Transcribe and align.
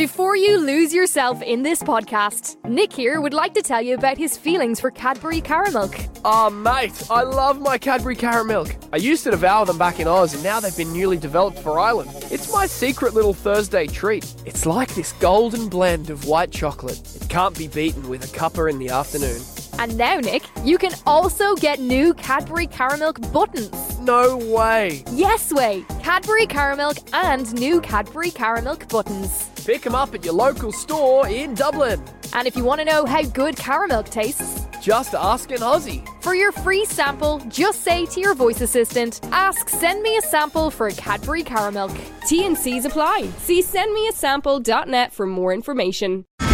Before 0.00 0.34
you 0.34 0.56
lose 0.56 0.94
yourself 0.94 1.42
in 1.42 1.62
this 1.62 1.82
podcast, 1.82 2.56
Nick 2.66 2.90
here 2.90 3.20
would 3.20 3.34
like 3.34 3.52
to 3.52 3.60
tell 3.60 3.82
you 3.82 3.94
about 3.96 4.16
his 4.16 4.34
feelings 4.34 4.80
for 4.80 4.90
Cadbury 4.90 5.42
Caramilk. 5.42 6.08
Oh, 6.24 6.48
mate, 6.48 7.06
I 7.10 7.22
love 7.22 7.60
my 7.60 7.76
Cadbury 7.76 8.16
Caramilk. 8.16 8.74
I 8.94 8.96
used 8.96 9.24
to 9.24 9.30
devour 9.30 9.66
them 9.66 9.76
back 9.76 10.00
in 10.00 10.08
Oz, 10.08 10.32
and 10.32 10.42
now 10.42 10.58
they've 10.58 10.74
been 10.74 10.94
newly 10.94 11.18
developed 11.18 11.58
for 11.58 11.78
Ireland. 11.78 12.12
It's 12.30 12.50
my 12.50 12.64
secret 12.64 13.12
little 13.12 13.34
Thursday 13.34 13.86
treat. 13.86 14.34
It's 14.46 14.64
like 14.64 14.94
this 14.94 15.12
golden 15.20 15.68
blend 15.68 16.08
of 16.08 16.24
white 16.24 16.50
chocolate. 16.50 16.98
It 17.16 17.28
can't 17.28 17.58
be 17.58 17.68
beaten 17.68 18.08
with 18.08 18.24
a 18.24 18.38
cuppa 18.38 18.70
in 18.70 18.78
the 18.78 18.88
afternoon. 18.88 19.42
And 19.78 19.98
now, 19.98 20.16
Nick, 20.16 20.44
you 20.64 20.78
can 20.78 20.92
also 21.06 21.54
get 21.56 21.78
new 21.78 22.14
Cadbury 22.14 22.68
Caramilk 22.68 23.30
buttons. 23.34 23.98
No 24.00 24.38
way. 24.38 25.04
Yes 25.12 25.52
way! 25.52 25.84
Cadbury 26.02 26.46
Caramilk 26.46 27.06
and 27.12 27.52
new 27.52 27.82
Cadbury 27.82 28.30
Caramilk 28.30 28.88
buttons. 28.88 29.49
Pick 29.64 29.82
them 29.82 29.94
up 29.94 30.14
at 30.14 30.24
your 30.24 30.34
local 30.34 30.72
store 30.72 31.28
in 31.28 31.54
Dublin. 31.54 32.02
And 32.32 32.48
if 32.48 32.56
you 32.56 32.64
want 32.64 32.80
to 32.80 32.84
know 32.84 33.04
how 33.04 33.22
good 33.22 33.56
caramilk 33.56 34.08
tastes, 34.08 34.66
Just 34.80 35.14
ask 35.14 35.50
an 35.50 35.58
Aussie. 35.58 36.02
for 36.22 36.34
your 36.34 36.52
free 36.52 36.84
sample, 36.86 37.38
just 37.48 37.82
say 37.82 38.06
to 38.06 38.20
your 38.20 38.34
voice 38.34 38.60
assistant, 38.62 39.20
ask 39.32 39.68
send 39.68 40.02
me 40.02 40.16
a 40.16 40.22
sample 40.22 40.70
for 40.70 40.86
a 40.88 40.92
Cadbury 40.92 41.42
Caramilk. 41.42 41.94
T&Cs 42.26 42.84
apply. 42.86 43.28
See 43.38 43.62
sendmeasample.net 43.62 45.12
for 45.12 45.26
more 45.26 45.52
information. 45.52 46.24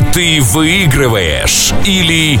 ты 0.00 0.40
выигрываешь, 0.40 1.72
или 1.84 2.38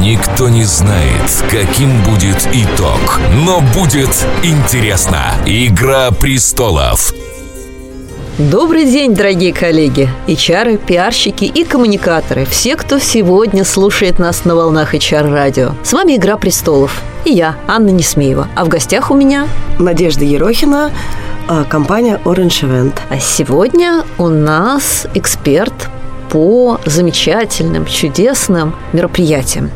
никто 0.00 0.48
не 0.48 0.64
знает, 0.64 1.44
каким 1.50 2.02
будет 2.02 2.48
итог. 2.52 3.20
Но 3.44 3.60
будет 3.74 4.10
интересно. 4.42 5.34
Игра 5.46 6.10
престолов. 6.10 7.12
Добрый 8.38 8.86
день, 8.86 9.14
дорогие 9.14 9.52
коллеги, 9.52 10.08
HR, 10.26 10.78
пиарщики 10.78 11.44
и 11.44 11.62
коммуникаторы, 11.62 12.46
все, 12.46 12.74
кто 12.74 12.98
сегодня 12.98 13.64
слушает 13.64 14.18
нас 14.18 14.46
на 14.46 14.56
волнах 14.56 14.94
HR-радио. 14.94 15.72
С 15.82 15.92
вами 15.92 16.16
«Игра 16.16 16.38
престолов» 16.38 17.02
и 17.26 17.32
я, 17.32 17.56
Анна 17.68 17.90
Несмеева. 17.90 18.48
А 18.56 18.64
в 18.64 18.68
гостях 18.68 19.10
у 19.10 19.14
меня... 19.14 19.46
Надежда 19.78 20.24
Ерохина, 20.24 20.90
а, 21.48 21.64
компания 21.64 22.20
Orange 22.24 22.62
Event. 22.62 22.94
А 23.10 23.18
сегодня 23.18 24.04
у 24.18 24.28
нас 24.28 25.06
эксперт 25.14 25.74
по 26.30 26.78
замечательным, 26.86 27.86
чудесным 27.86 28.74
мероприятиям. 28.92 29.70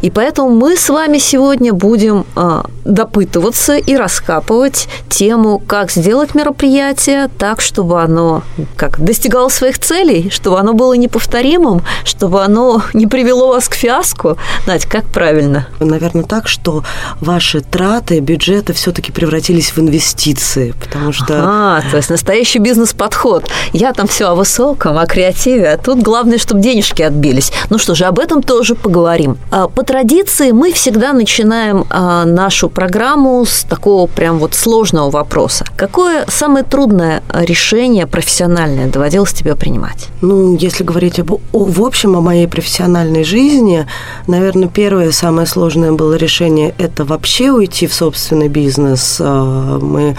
И 0.00 0.10
поэтому 0.10 0.50
мы 0.50 0.76
с 0.76 0.88
вами 0.88 1.18
сегодня 1.18 1.72
будем 1.72 2.26
а, 2.34 2.64
допытываться 2.84 3.76
и 3.76 3.96
раскапывать 3.96 4.88
тему, 5.08 5.58
как 5.58 5.90
сделать 5.90 6.34
мероприятие 6.34 7.28
так, 7.38 7.60
чтобы 7.60 8.02
оно 8.02 8.42
как 8.76 9.00
достигало 9.00 9.48
своих 9.48 9.78
целей, 9.78 10.30
чтобы 10.30 10.58
оно 10.58 10.72
было 10.72 10.94
неповторимым, 10.94 11.82
чтобы 12.04 12.42
оно 12.42 12.82
не 12.94 13.06
привело 13.06 13.48
вас 13.48 13.68
к 13.68 13.74
фиаско. 13.74 14.36
Надь, 14.66 14.86
как 14.86 15.04
правильно? 15.04 15.68
Наверное, 15.78 16.24
так, 16.24 16.48
что 16.48 16.84
ваши 17.20 17.60
траты, 17.60 18.20
бюджеты 18.20 18.72
все-таки 18.72 19.12
превратились 19.12 19.70
в 19.70 19.78
инвестиции, 19.78 20.74
потому 20.80 21.12
что 21.12 21.42
А, 21.42 21.82
то 21.90 21.96
есть 21.96 22.10
настоящий 22.10 22.58
бизнес-подход. 22.58 23.48
Я 23.72 23.92
там 23.92 24.08
все 24.08 24.28
о 24.28 24.34
высоком, 24.34 24.98
о 24.98 25.06
креативе, 25.06 25.70
а 25.70 25.76
тут 25.76 25.99
главное, 26.00 26.38
чтобы 26.38 26.60
денежки 26.60 27.02
отбились. 27.02 27.52
Ну 27.70 27.78
что 27.78 27.94
же, 27.94 28.04
об 28.04 28.18
этом 28.18 28.42
тоже 28.42 28.74
поговорим. 28.74 29.38
А, 29.50 29.68
По 29.68 29.82
традиции 29.82 30.52
мы 30.52 30.72
всегда 30.72 31.12
начинаем 31.12 31.84
а, 31.90 32.24
нашу 32.24 32.68
программу 32.68 33.44
с 33.44 33.64
такого 33.64 34.06
прям 34.06 34.38
вот 34.38 34.54
сложного 34.54 35.10
вопроса. 35.10 35.64
Какое 35.76 36.24
самое 36.28 36.64
трудное 36.64 37.22
решение 37.32 38.06
профессиональное 38.06 38.88
доводилось 38.88 39.32
тебе 39.32 39.54
принимать? 39.56 40.08
Ну, 40.20 40.56
если 40.56 40.84
говорить 40.84 41.18
об, 41.18 41.32
в 41.52 41.84
общем 41.84 42.16
о 42.16 42.20
моей 42.20 42.46
профессиональной 42.46 43.24
жизни, 43.24 43.86
наверное, 44.26 44.68
первое 44.68 45.12
самое 45.12 45.46
сложное 45.46 45.92
было 45.92 46.14
решение– 46.14 46.74
это 46.78 47.04
вообще 47.04 47.50
уйти 47.50 47.86
в 47.86 47.94
собственный 47.94 48.48
бизнес. 48.48 49.18
А, 49.20 49.78
Мы 49.78 50.16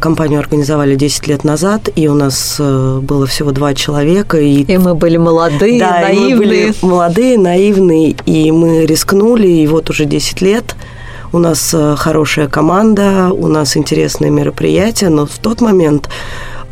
компанию 0.00 0.40
организовали 0.40 0.94
10 0.94 1.26
лет 1.28 1.44
назад, 1.44 1.88
и 1.94 2.08
у 2.08 2.14
нас 2.14 2.56
э, 2.58 3.00
было 3.02 3.26
всего 3.26 3.52
два 3.52 3.74
человека, 3.74 4.38
и 4.38 4.62
И 4.62 4.78
мы 4.78 4.94
были 4.94 5.16
молодые, 5.18 5.78
да, 5.78 6.10
и 6.10 6.14
мы 6.14 6.20
наивные. 6.20 6.36
были 6.36 6.74
молодые, 6.82 7.38
наивные, 7.38 8.16
и 8.26 8.50
мы 8.50 8.86
рискнули, 8.86 9.48
и 9.48 9.66
вот 9.66 9.90
уже 9.90 10.04
10 10.04 10.40
лет 10.42 10.74
у 11.32 11.38
нас 11.38 11.72
э, 11.74 11.94
хорошая 11.96 12.48
команда, 12.48 13.30
у 13.32 13.48
нас 13.48 13.76
интересные 13.76 14.30
мероприятия, 14.30 15.08
но 15.08 15.26
в 15.26 15.38
тот 15.38 15.60
момент 15.60 16.08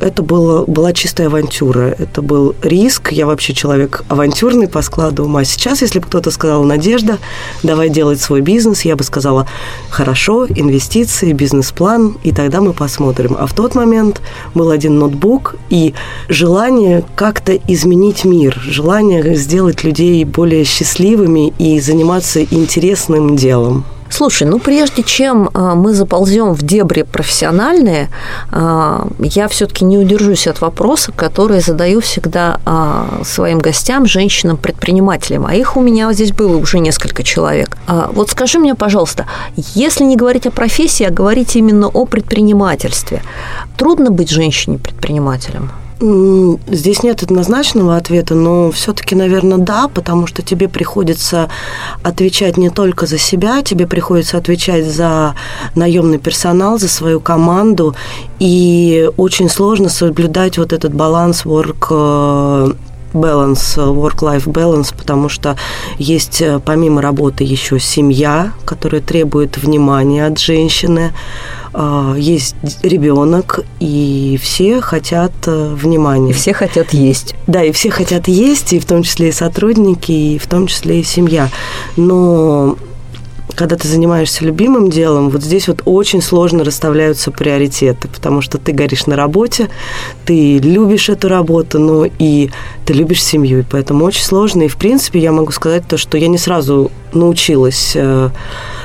это 0.01 0.23
было, 0.23 0.65
была 0.67 0.93
чистая 0.93 1.29
авантюра, 1.29 1.95
это 1.99 2.23
был 2.23 2.55
риск. 2.63 3.13
Я 3.13 3.27
вообще 3.27 3.55
человек 3.55 4.05
авантюрный 4.09 4.69
по 4.69 4.83
складу 4.83 5.25
ума. 5.25 5.45
Сейчас, 5.45 5.83
если 5.83 5.99
бы 5.99 6.07
кто-то 6.07 6.31
сказал, 6.31 6.65
Надежда, 6.65 7.19
давай 7.63 7.91
делать 7.91 8.21
свой 8.21 8.41
бизнес, 8.41 8.83
я 8.83 8.97
бы 8.97 9.05
сказала, 9.05 9.47
хорошо, 9.91 10.47
инвестиции, 10.47 11.33
бизнес-план, 11.33 12.17
и 12.23 12.33
тогда 12.33 12.61
мы 12.61 12.73
посмотрим. 12.73 13.37
А 13.39 13.47
в 13.47 13.55
тот 13.55 13.75
момент 13.75 14.21
был 14.55 14.71
один 14.71 14.99
ноутбук 14.99 15.57
и 15.69 15.95
желание 16.29 17.05
как-то 17.15 17.55
изменить 17.57 18.25
мир, 18.25 18.59
желание 18.61 19.35
сделать 19.37 19.85
людей 19.85 20.25
более 20.25 20.65
счастливыми 20.65 21.53
и 21.59 21.81
заниматься 21.81 22.43
интересным 22.43 23.37
делом. 23.37 23.85
Слушай, 24.11 24.49
ну 24.49 24.59
прежде 24.59 25.03
чем 25.03 25.51
а, 25.55 25.75
мы 25.75 25.95
заползем 25.95 26.53
в 26.53 26.63
дебри 26.63 27.03
профессиональные, 27.03 28.09
а, 28.51 29.07
я 29.21 29.47
все-таки 29.49 29.85
не 29.85 29.99
удержусь 29.99 30.49
от 30.49 30.61
вопроса, 30.61 31.13
который 31.13 31.61
задаю 31.61 32.01
всегда 32.01 32.61
а, 32.67 33.21
своим 33.25 33.61
гостям, 33.61 34.07
женщинам-предпринимателям. 34.07 35.47
А 35.47 35.55
их 35.55 35.77
у 35.77 35.81
меня 35.81 36.13
здесь 36.13 36.33
было 36.33 36.57
уже 36.57 36.81
несколько 36.81 37.23
человек. 37.23 37.79
Вот 38.13 38.31
скажи 38.31 38.59
мне, 38.59 38.75
пожалуйста, 38.75 39.27
если 39.57 40.05
не 40.05 40.17
говорить 40.17 40.47
о 40.47 40.51
профессии, 40.51 41.05
а 41.05 41.11
говорить 41.11 41.55
именно 41.55 41.87
о 41.87 42.05
предпринимательстве, 42.05 43.23
трудно 43.77 44.11
быть 44.11 44.31
женщине-предпринимателем? 44.31 45.71
Здесь 46.01 47.03
нет 47.03 47.23
однозначного 47.23 47.97
ответа, 47.97 48.35
но 48.35 48.71
все-таки, 48.71 49.15
наверное, 49.15 49.59
да, 49.59 49.87
потому 49.87 50.27
что 50.27 50.41
тебе 50.41 50.67
приходится 50.67 51.51
отвечать 52.03 52.57
не 52.57 52.71
только 52.71 53.05
за 53.05 53.19
себя, 53.19 53.63
тебе 53.63 53.87
приходится 53.87 54.39
отвечать 54.39 54.87
за 54.87 55.35
наемный 55.75 56.19
персонал, 56.19 56.79
за 56.79 56.89
свою 56.89 57.21
команду, 57.21 57.95
и 58.39 59.11
очень 59.19 59.51
сложно 59.51 59.91
соблюдать 59.91 60.57
вот 60.57 60.73
этот 60.73 60.95
баланс 60.95 61.45
work 61.45 61.89
э, 61.91 62.73
balance, 63.13 63.77
work-life 63.77 64.45
balance, 64.45 64.95
потому 64.97 65.29
что 65.29 65.57
есть 65.99 66.41
э, 66.41 66.61
помимо 66.65 67.03
работы 67.03 67.45
еще 67.45 67.79
семья, 67.79 68.53
которая 68.65 69.01
требует 69.01 69.57
внимания 69.59 70.27
от 70.27 70.39
женщины, 70.39 71.13
а, 71.73 72.15
есть 72.17 72.57
ребенок, 72.83 73.61
и 73.79 74.39
все 74.43 74.81
хотят 74.81 75.33
э, 75.47 75.75
внимания. 75.75 76.31
И 76.31 76.35
все 76.35 76.53
хотят 76.53 76.93
есть. 76.93 77.35
Да, 77.47 77.63
и 77.63 77.71
все 77.73 77.91
хотят 77.91 78.27
есть, 78.27 78.73
и 78.73 78.81
в 78.81 78.87
том 78.87 79.03
числе 79.03 79.29
и 79.29 79.33
сотрудники, 79.33 80.11
и 80.11 80.39
в 80.39 80.47
том 80.47 80.67
числе 80.67 81.01
и 81.01 81.05
семья. 81.05 81.49
Но 81.97 82.77
когда 83.55 83.77
ты 83.77 83.89
занимаешься 83.89 84.45
любимым 84.45 84.91
делом, 84.91 85.31
вот 85.31 85.43
здесь 85.43 85.69
вот 85.69 85.83
очень 85.85 86.23
сложно 86.23 86.65
расставляются 86.65 87.31
приоритеты, 87.31 88.09
потому 88.09 88.41
что 88.41 88.59
ты 88.59 88.73
горишь 88.73 89.07
на 89.07 89.17
работе, 89.17 89.69
ты 90.25 90.59
любишь 90.59 91.09
эту 91.09 91.29
работу, 91.29 91.79
но 91.79 92.07
и 92.19 92.51
ты 92.85 92.93
любишь 92.93 93.23
семью, 93.23 93.61
и 93.61 93.63
поэтому 93.63 94.05
очень 94.05 94.25
сложно. 94.25 94.63
И, 94.63 94.69
в 94.69 94.77
принципе, 94.77 95.19
я 95.21 95.33
могу 95.33 95.53
сказать 95.53 95.87
то, 95.89 95.97
что 95.97 96.19
я 96.19 96.29
не 96.29 96.39
сразу 96.39 96.91
научилась 97.13 97.93
э, 97.95 98.31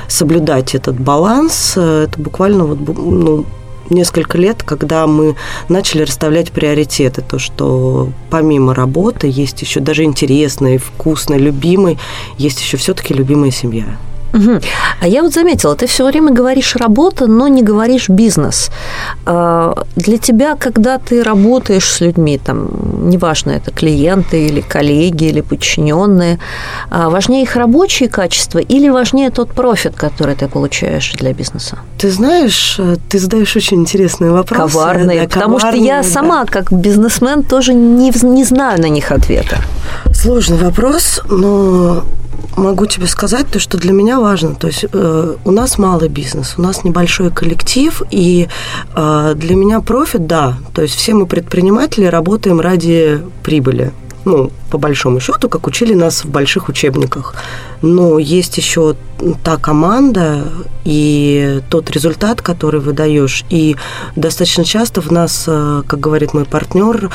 соблюдать 0.08 0.74
этот 0.74 0.98
баланс. 0.98 1.74
Э, 1.76 2.06
Это 2.08 2.20
буквально 2.20 2.64
вот, 2.64 2.78
ну, 2.80 3.44
несколько 3.90 4.38
лет, 4.38 4.62
когда 4.62 5.06
мы 5.06 5.36
начали 5.68 6.02
расставлять 6.02 6.52
приоритеты, 6.52 7.22
то, 7.22 7.38
что 7.38 8.10
помимо 8.30 8.74
работы 8.74 9.28
есть 9.30 9.62
еще 9.62 9.80
даже 9.80 10.04
интересный, 10.04 10.78
вкусный, 10.78 11.38
любимый, 11.38 11.98
есть 12.38 12.60
еще 12.60 12.76
все-таки 12.76 13.14
любимая 13.14 13.50
семья. 13.50 13.96
Угу. 14.32 14.60
А 15.00 15.08
я 15.08 15.22
вот 15.22 15.32
заметила, 15.32 15.74
ты 15.74 15.86
все 15.86 16.06
время 16.06 16.32
говоришь 16.32 16.76
работа, 16.76 17.26
но 17.26 17.48
не 17.48 17.62
говоришь 17.62 18.08
бизнес. 18.08 18.70
А, 19.24 19.84
для 19.96 20.18
тебя, 20.18 20.56
когда 20.56 20.98
ты 20.98 21.22
работаешь 21.22 21.88
с 21.90 22.00
людьми, 22.00 22.38
там, 22.38 22.68
неважно, 23.10 23.50
это 23.52 23.70
клиенты 23.70 24.46
или 24.46 24.60
коллеги 24.60 25.24
или 25.24 25.40
подчиненные, 25.40 26.38
а 26.90 27.08
важнее 27.08 27.42
их 27.42 27.56
рабочие 27.56 28.08
качества 28.08 28.58
или 28.58 28.88
важнее 28.88 29.30
тот 29.30 29.50
профит, 29.52 29.94
который 29.96 30.34
ты 30.34 30.48
получаешь 30.48 31.12
для 31.12 31.32
бизнеса? 31.32 31.78
Ты 31.98 32.10
знаешь, 32.10 32.80
ты 33.08 33.18
задаешь 33.18 33.56
очень 33.56 33.78
интересные 33.78 34.30
вопросы. 34.30 34.72
Коварные, 34.72 35.20
да, 35.20 35.28
потому 35.28 35.56
коварные, 35.56 35.82
что 35.82 35.86
я 35.86 36.02
да. 36.02 36.08
сама, 36.08 36.44
как 36.44 36.72
бизнесмен, 36.72 37.42
тоже 37.42 37.74
не, 37.74 38.12
не 38.22 38.44
знаю 38.44 38.80
на 38.80 38.88
них 38.88 39.12
ответа. 39.12 39.58
Сложный 40.12 40.58
вопрос, 40.58 41.20
но 41.28 42.04
могу 42.56 42.86
тебе 42.86 43.06
сказать 43.06 43.46
то, 43.50 43.58
что 43.58 43.78
для 43.78 43.92
меня 43.92 44.20
важно. 44.20 44.54
То 44.54 44.66
есть 44.66 44.84
э, 44.90 45.36
у 45.44 45.50
нас 45.50 45.78
малый 45.78 46.08
бизнес, 46.08 46.54
у 46.58 46.62
нас 46.62 46.84
небольшой 46.84 47.30
коллектив, 47.30 48.02
и 48.10 48.48
э, 48.94 49.34
для 49.36 49.54
меня 49.54 49.80
профит, 49.80 50.26
да. 50.26 50.54
То 50.74 50.82
есть 50.82 50.94
все 50.94 51.14
мы 51.14 51.26
предприниматели 51.26 52.06
работаем 52.06 52.60
ради 52.60 53.20
прибыли 53.42 53.92
ну, 54.26 54.50
по 54.70 54.78
большому 54.78 55.20
счету, 55.20 55.48
как 55.48 55.66
учили 55.66 55.94
нас 55.94 56.24
в 56.24 56.28
больших 56.28 56.68
учебниках. 56.68 57.34
Но 57.80 58.18
есть 58.18 58.58
еще 58.58 58.96
та 59.44 59.56
команда 59.56 60.44
и 60.84 61.60
тот 61.70 61.90
результат, 61.90 62.42
который 62.42 62.80
выдаешь. 62.80 63.44
И 63.50 63.76
достаточно 64.16 64.64
часто 64.64 65.00
в 65.00 65.12
нас, 65.12 65.44
э, 65.46 65.82
как 65.86 66.00
говорит 66.00 66.34
мой 66.34 66.44
партнер, 66.44 67.08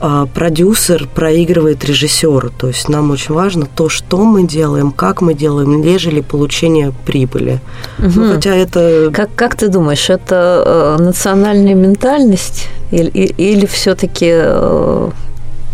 э, 0.00 0.26
продюсер 0.34 1.08
проигрывает 1.14 1.84
режиссеру. 1.84 2.50
То 2.50 2.66
есть 2.66 2.88
нам 2.88 3.12
очень 3.12 3.34
важно 3.34 3.66
то, 3.66 3.88
что 3.88 4.24
мы 4.24 4.42
делаем, 4.42 4.90
как 4.90 5.22
мы 5.22 5.34
делаем, 5.34 5.80
нежели 5.80 6.20
получение 6.20 6.92
прибыли. 7.06 7.60
Угу. 7.98 8.10
Ну, 8.16 8.32
хотя 8.34 8.54
это... 8.54 9.12
Как, 9.14 9.32
как 9.36 9.54
ты 9.54 9.68
думаешь, 9.68 10.10
это 10.10 10.96
э, 10.98 11.02
национальная 11.02 11.74
ментальность 11.74 12.68
или, 12.90 13.08
или 13.08 13.66
все-таки 13.66 14.32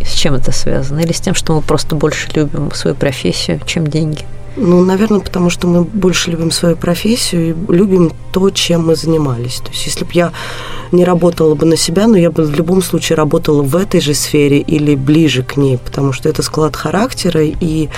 с 0.05 0.13
чем 0.13 0.35
это 0.35 0.53
связано? 0.53 1.01
Или 1.01 1.13
с 1.13 1.21
тем, 1.21 1.35
что 1.35 1.55
мы 1.55 1.63
просто 1.63 1.95
больше 1.95 2.29
любим 2.35 2.73
свою 2.73 2.97
профессию, 2.97 3.61
чем 3.67 3.87
деньги? 3.87 4.25
Ну, 4.57 4.85
наверное, 4.85 5.21
потому 5.21 5.49
что 5.49 5.67
мы 5.67 5.83
больше 5.83 6.31
любим 6.31 6.51
свою 6.51 6.77
профессию 6.77 7.51
и 7.51 7.73
любим 7.73 8.13
то, 8.33 8.51
чем 8.51 8.87
мы 8.87 8.97
занимались. 8.97 9.57
То 9.57 9.71
есть, 9.71 9.87
если 9.87 10.05
бы 10.05 10.11
я 10.13 10.33
не 10.93 11.07
работала 11.07 11.55
бы 11.55 11.65
на 11.65 11.77
себя, 11.77 12.07
но 12.07 12.19
я 12.19 12.31
бы 12.31 12.43
в 12.45 12.55
любом 12.55 12.83
случае 12.83 13.17
работала 13.17 13.63
в 13.63 13.75
этой 13.77 14.01
же 14.03 14.13
сфере 14.13 14.59
или 14.59 14.95
ближе 14.95 15.43
к 15.43 15.57
ней, 15.57 15.79
потому 15.79 16.13
что 16.13 16.29
это 16.29 16.43
склад 16.43 16.77
характера, 16.77 17.43
и, 17.43 17.89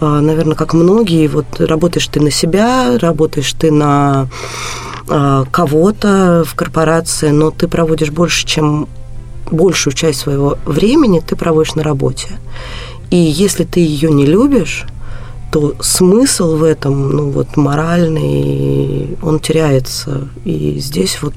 а, 0.00 0.20
наверное, 0.20 0.54
как 0.54 0.72
многие, 0.72 1.28
вот 1.28 1.60
работаешь 1.60 2.08
ты 2.08 2.20
на 2.20 2.30
себя, 2.30 2.98
работаешь 2.98 3.52
ты 3.52 3.70
на 3.70 4.28
а, 5.08 5.44
кого-то 5.50 6.42
в 6.46 6.54
корпорации, 6.54 7.28
но 7.30 7.50
ты 7.50 7.68
проводишь 7.68 8.10
больше, 8.10 8.46
чем 8.46 8.88
большую 9.50 9.94
часть 9.94 10.20
своего 10.20 10.58
времени 10.64 11.20
ты 11.20 11.36
проводишь 11.36 11.74
на 11.74 11.82
работе. 11.82 12.28
И 13.10 13.16
если 13.16 13.64
ты 13.64 13.80
ее 13.80 14.10
не 14.10 14.26
любишь, 14.26 14.86
то 15.50 15.74
смысл 15.80 16.56
в 16.56 16.62
этом, 16.62 17.10
ну 17.10 17.30
вот 17.30 17.56
моральный, 17.56 19.16
он 19.22 19.40
теряется. 19.40 20.28
И 20.44 20.78
здесь 20.78 21.22
вот 21.22 21.34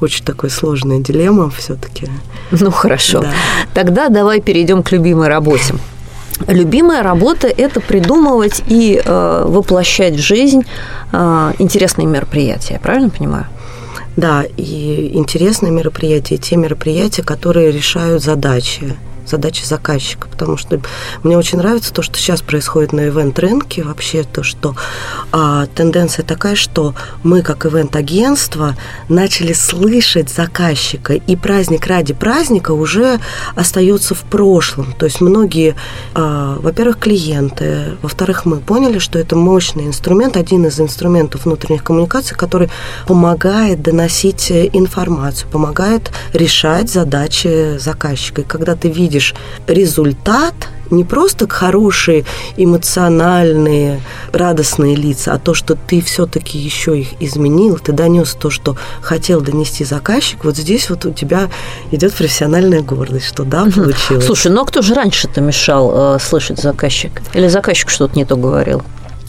очень 0.00 0.24
такая 0.24 0.50
сложная 0.50 1.00
дилемма 1.00 1.50
все-таки. 1.50 2.08
Ну 2.50 2.70
хорошо. 2.70 3.20
Да. 3.20 3.32
Тогда 3.74 4.08
давай 4.08 4.40
перейдем 4.40 4.82
к 4.82 4.92
любимой 4.92 5.28
работе. 5.28 5.74
Любимая 6.46 7.02
работа– 7.02 7.48
это 7.56 7.80
придумывать 7.80 8.62
и 8.68 9.02
э, 9.04 9.44
воплощать 9.46 10.14
в 10.14 10.20
жизнь 10.20 10.62
э, 11.12 11.52
интересные 11.58 12.06
мероприятия, 12.06 12.80
правильно 12.82 13.10
понимаю? 13.10 13.46
Да, 14.18 14.44
и 14.56 15.10
интересные 15.14 15.70
мероприятия, 15.70 16.38
те 16.38 16.56
мероприятия, 16.56 17.22
которые 17.22 17.70
решают 17.70 18.20
задачи 18.20 18.96
задачи 19.28 19.64
заказчика, 19.64 20.28
потому 20.28 20.56
что 20.56 20.80
мне 21.22 21.36
очень 21.36 21.58
нравится 21.58 21.92
то, 21.92 22.02
что 22.02 22.18
сейчас 22.18 22.42
происходит 22.42 22.92
на 22.92 23.08
ивент-рынке, 23.08 23.82
вообще 23.82 24.24
то, 24.24 24.42
что 24.42 24.74
а, 25.32 25.66
тенденция 25.74 26.24
такая, 26.24 26.54
что 26.54 26.94
мы, 27.22 27.42
как 27.42 27.66
ивент-агентство, 27.66 28.76
начали 29.08 29.52
слышать 29.52 30.30
заказчика, 30.30 31.14
и 31.14 31.36
праздник 31.36 31.86
ради 31.86 32.14
праздника 32.14 32.72
уже 32.72 33.20
остается 33.54 34.14
в 34.14 34.22
прошлом. 34.22 34.92
То 34.98 35.06
есть 35.06 35.20
многие, 35.20 35.74
а, 36.14 36.56
во-первых, 36.60 36.98
клиенты, 36.98 37.96
во-вторых, 38.02 38.44
мы 38.44 38.58
поняли, 38.58 38.98
что 38.98 39.18
это 39.18 39.36
мощный 39.36 39.86
инструмент, 39.86 40.36
один 40.36 40.66
из 40.66 40.80
инструментов 40.80 41.44
внутренних 41.44 41.84
коммуникаций, 41.84 42.36
который 42.36 42.70
помогает 43.06 43.82
доносить 43.82 44.50
информацию, 44.50 45.50
помогает 45.50 46.10
решать 46.32 46.90
задачи 46.90 47.78
заказчика. 47.78 48.42
И 48.42 48.44
когда 48.44 48.74
ты 48.74 48.88
видишь 48.88 49.17
видишь 49.18 49.34
результат, 49.66 50.54
не 50.90 51.04
просто 51.04 51.48
хорошие, 51.48 52.24
эмоциональные, 52.56 54.00
радостные 54.32 54.94
лица, 54.94 55.32
а 55.34 55.38
то, 55.38 55.52
что 55.52 55.74
ты 55.74 56.00
все-таки 56.00 56.56
еще 56.56 56.98
их 56.98 57.08
изменил, 57.20 57.78
ты 57.78 57.92
донес 57.92 58.34
то, 58.34 58.48
что 58.48 58.76
хотел 59.02 59.40
донести 59.40 59.84
заказчик, 59.84 60.44
вот 60.44 60.56
здесь 60.56 60.88
вот 60.88 61.04
у 61.04 61.12
тебя 61.12 61.50
идет 61.90 62.14
профессиональная 62.14 62.80
гордость, 62.80 63.26
что 63.26 63.44
да, 63.44 63.64
получилось. 63.74 64.24
Слушай, 64.24 64.52
ну 64.52 64.62
а 64.62 64.64
кто 64.64 64.80
же 64.80 64.94
раньше-то 64.94 65.40
мешал 65.40 66.14
э, 66.14 66.18
слышать 66.20 66.60
заказчик? 66.60 67.20
Или 67.34 67.48
заказчик 67.48 67.90
что-то 67.90 68.16
не 68.16 68.24
то 68.24 68.36
говорил? 68.36 68.82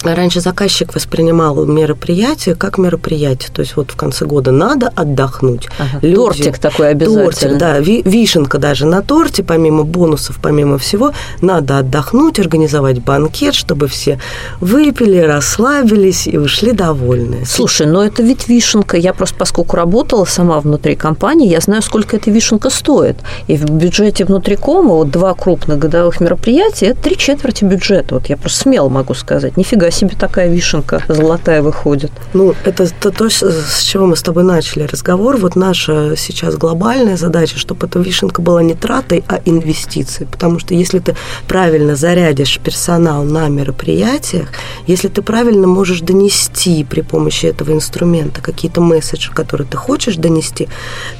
Раньше 0.04 0.40
заказчик 0.40 0.96
воспринимал 0.96 1.66
мероприятие 1.66 2.56
как 2.56 2.78
мероприятие. 2.78 3.52
То 3.54 3.62
есть 3.62 3.76
вот 3.76 3.92
в 3.92 3.96
конце 3.98 4.26
года 4.26 4.52
надо 4.52 4.88
отдохнуть. 4.96 5.68
Ага. 5.78 6.00
Люди, 6.02 6.44
тортик 6.44 6.58
такой 6.58 6.90
обязательно. 6.92 7.32
Тортик, 7.32 7.58
да, 7.58 7.80
вишенка 7.80 8.58
даже 8.60 8.86
на 8.86 9.02
торте, 9.02 9.44
помимо 9.44 9.84
бонусов, 9.84 10.40
помимо 10.42 10.78
всего, 10.78 11.12
надо 11.42 11.80
отдохнуть, 11.80 12.40
организовать 12.40 13.04
банкет, 13.04 13.56
чтобы 13.56 13.88
все 13.88 14.20
выпили, 14.62 15.18
расслабились 15.18 16.28
и 16.28 16.38
ушли 16.38 16.72
довольны. 16.72 17.46
Слушай, 17.46 17.88
но 17.88 18.04
это 18.04 18.24
ведь 18.24 18.48
вишенка. 18.48 18.96
Я 18.96 19.14
просто, 19.14 19.36
поскольку 19.36 19.76
работала 19.76 20.24
сама 20.24 20.62
внутри 20.62 20.96
компании, 20.96 21.50
я 21.50 21.60
знаю, 21.60 21.82
сколько 21.82 22.16
эта 22.16 22.32
вишенка 22.32 22.70
стоит. 22.70 23.18
И 23.48 23.58
в 23.58 23.66
бюджете 23.66 24.24
внутри 24.24 24.56
кома 24.56 24.94
вот 24.96 25.12
два 25.12 25.34
крупных 25.34 25.78
годовых 25.78 26.22
мероприятия– 26.22 26.86
это 26.88 27.02
три 27.02 27.18
четверти 27.18 27.66
бюджета. 27.66 28.16
Вот 28.16 28.28
я 28.28 28.38
просто 28.38 28.60
смело 28.62 28.88
могу 28.88 29.14
сказать. 29.14 29.58
Нифига 29.58 29.89
себе 29.92 30.16
такая 30.18 30.50
вишенка 30.50 31.04
золотая 31.08 31.62
выходит. 31.62 32.12
Ну, 32.34 32.54
это 32.64 32.90
то, 33.00 33.12
то, 33.12 33.30
с 33.30 33.82
чего 33.82 34.06
мы 34.06 34.16
с 34.16 34.22
тобой 34.22 34.44
начали 34.44 34.84
разговор. 34.84 35.38
Вот 35.38 35.56
наша 35.56 36.16
сейчас 36.16 36.56
глобальная 36.56 37.18
задача, 37.18 37.58
чтобы 37.58 37.88
эта 37.88 38.00
вишенка 38.00 38.42
была 38.42 38.64
не 38.64 38.76
тратой, 38.76 39.24
а 39.28 39.40
инвестицией. 39.46 40.28
Потому 40.30 40.60
что 40.60 40.74
если 40.74 41.00
ты 41.00 41.16
правильно 41.48 41.96
зарядишь 41.96 42.60
персонал 42.60 43.24
на 43.24 43.48
мероприятиях, 43.50 44.50
если 44.88 45.08
ты 45.08 45.22
правильно 45.22 45.68
можешь 45.68 46.02
донести 46.02 46.84
при 46.84 47.02
помощи 47.02 47.46
этого 47.46 47.72
инструмента 47.72 48.42
какие-то 48.42 48.82
месседжи, 48.82 49.32
которые 49.32 49.68
ты 49.68 49.78
хочешь 49.78 50.16
донести, 50.16 50.68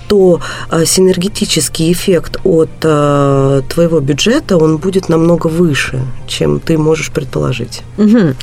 то 0.08 0.42
э, 0.72 0.86
синергетический 0.86 1.92
эффект 1.92 2.38
от 2.44 2.70
э, 2.84 3.62
твоего 3.70 4.00
бюджета, 4.00 4.58
он 4.58 4.78
будет 4.78 5.10
намного 5.10 5.48
выше, 5.48 6.00
чем 6.28 6.60
ты 6.60 6.78
можешь 6.78 7.12
предположить. 7.12 7.82
Угу. 7.98 8.36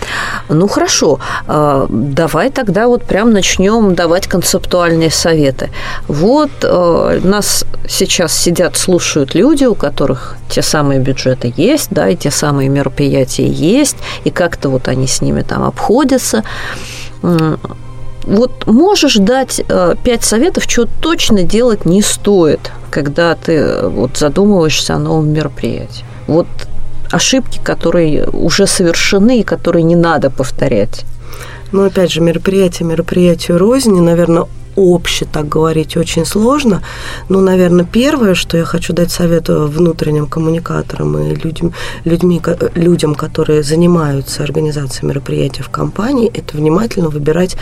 Ну 0.49 0.68
хорошо, 0.68 1.18
э, 1.46 1.87
давай 1.88 2.50
тогда 2.50 2.87
вот 2.87 3.04
прям 3.04 3.32
начнем 3.32 3.94
давать 3.94 4.26
концептуальные 4.26 5.11
советы. 5.11 5.70
Вот 6.08 6.50
нас 6.62 7.64
сейчас 7.88 8.37
сидят, 8.37 8.76
слушают 8.76 9.35
люди, 9.35 9.64
у 9.64 9.75
которых 9.75 10.37
те 10.49 10.62
самые 10.62 11.00
бюджеты 11.00 11.52
есть, 11.56 11.88
да, 11.90 12.08
и 12.08 12.16
те 12.16 12.30
самые 12.30 12.68
мероприятия 12.68 13.49
есть, 13.49 13.96
и 14.25 14.30
как-то 14.30 14.68
вот 14.68 14.88
они 14.88 15.06
с 15.06 15.20
ними 15.20 15.42
там 15.42 15.62
обходятся 15.62 16.42
вот 18.26 18.66
можешь 18.66 19.14
дать 19.14 19.62
э, 19.68 19.94
пять 20.02 20.25
советов, 20.25 20.64
что 20.64 20.87
точно 21.00 21.44
делать 21.44 21.85
не 21.85 22.02
стоит, 22.02 22.73
когда 22.90 23.35
ты 23.35 23.88
вот 23.88 24.16
задумываешься 24.16 24.94
о 24.94 24.99
новом 24.99 25.32
мероприятии? 25.32 26.04
Вот 26.26 26.49
ошибки, 27.11 27.61
которые 27.63 28.29
уже 28.29 28.67
совершены 28.67 29.41
и 29.41 29.45
которые 29.45 29.83
не 29.83 29.97
надо 29.97 30.31
повторять. 30.31 31.05
Ну, 31.73 31.85
опять 31.85 32.13
же, 32.13 32.21
мероприятие 32.21 32.89
мероприятию 32.89 33.59
рознь, 33.59 33.99
наверное, 34.01 34.47
обще 34.76 35.25
так 35.25 35.49
говорить 35.49 35.97
очень 35.97 36.25
сложно. 36.25 36.83
Но, 37.28 37.40
наверное, 37.40 37.85
первое, 37.85 38.35
что 38.35 38.56
я 38.56 38.64
хочу 38.64 38.92
дать 38.92 39.11
совет 39.11 39.49
внутренним 39.49 40.26
коммуникаторам 40.26 41.18
и 41.18 41.35
людям, 41.35 41.73
людьми, 42.04 42.40
людям, 42.75 43.14
которые 43.14 43.62
занимаются 43.62 44.42
организацией 44.42 45.09
мероприятий 45.09 45.62
в 45.62 45.71
компании, 45.71 46.30
это 46.33 46.56
внимательно 46.56 47.09
выбирать 47.09 47.56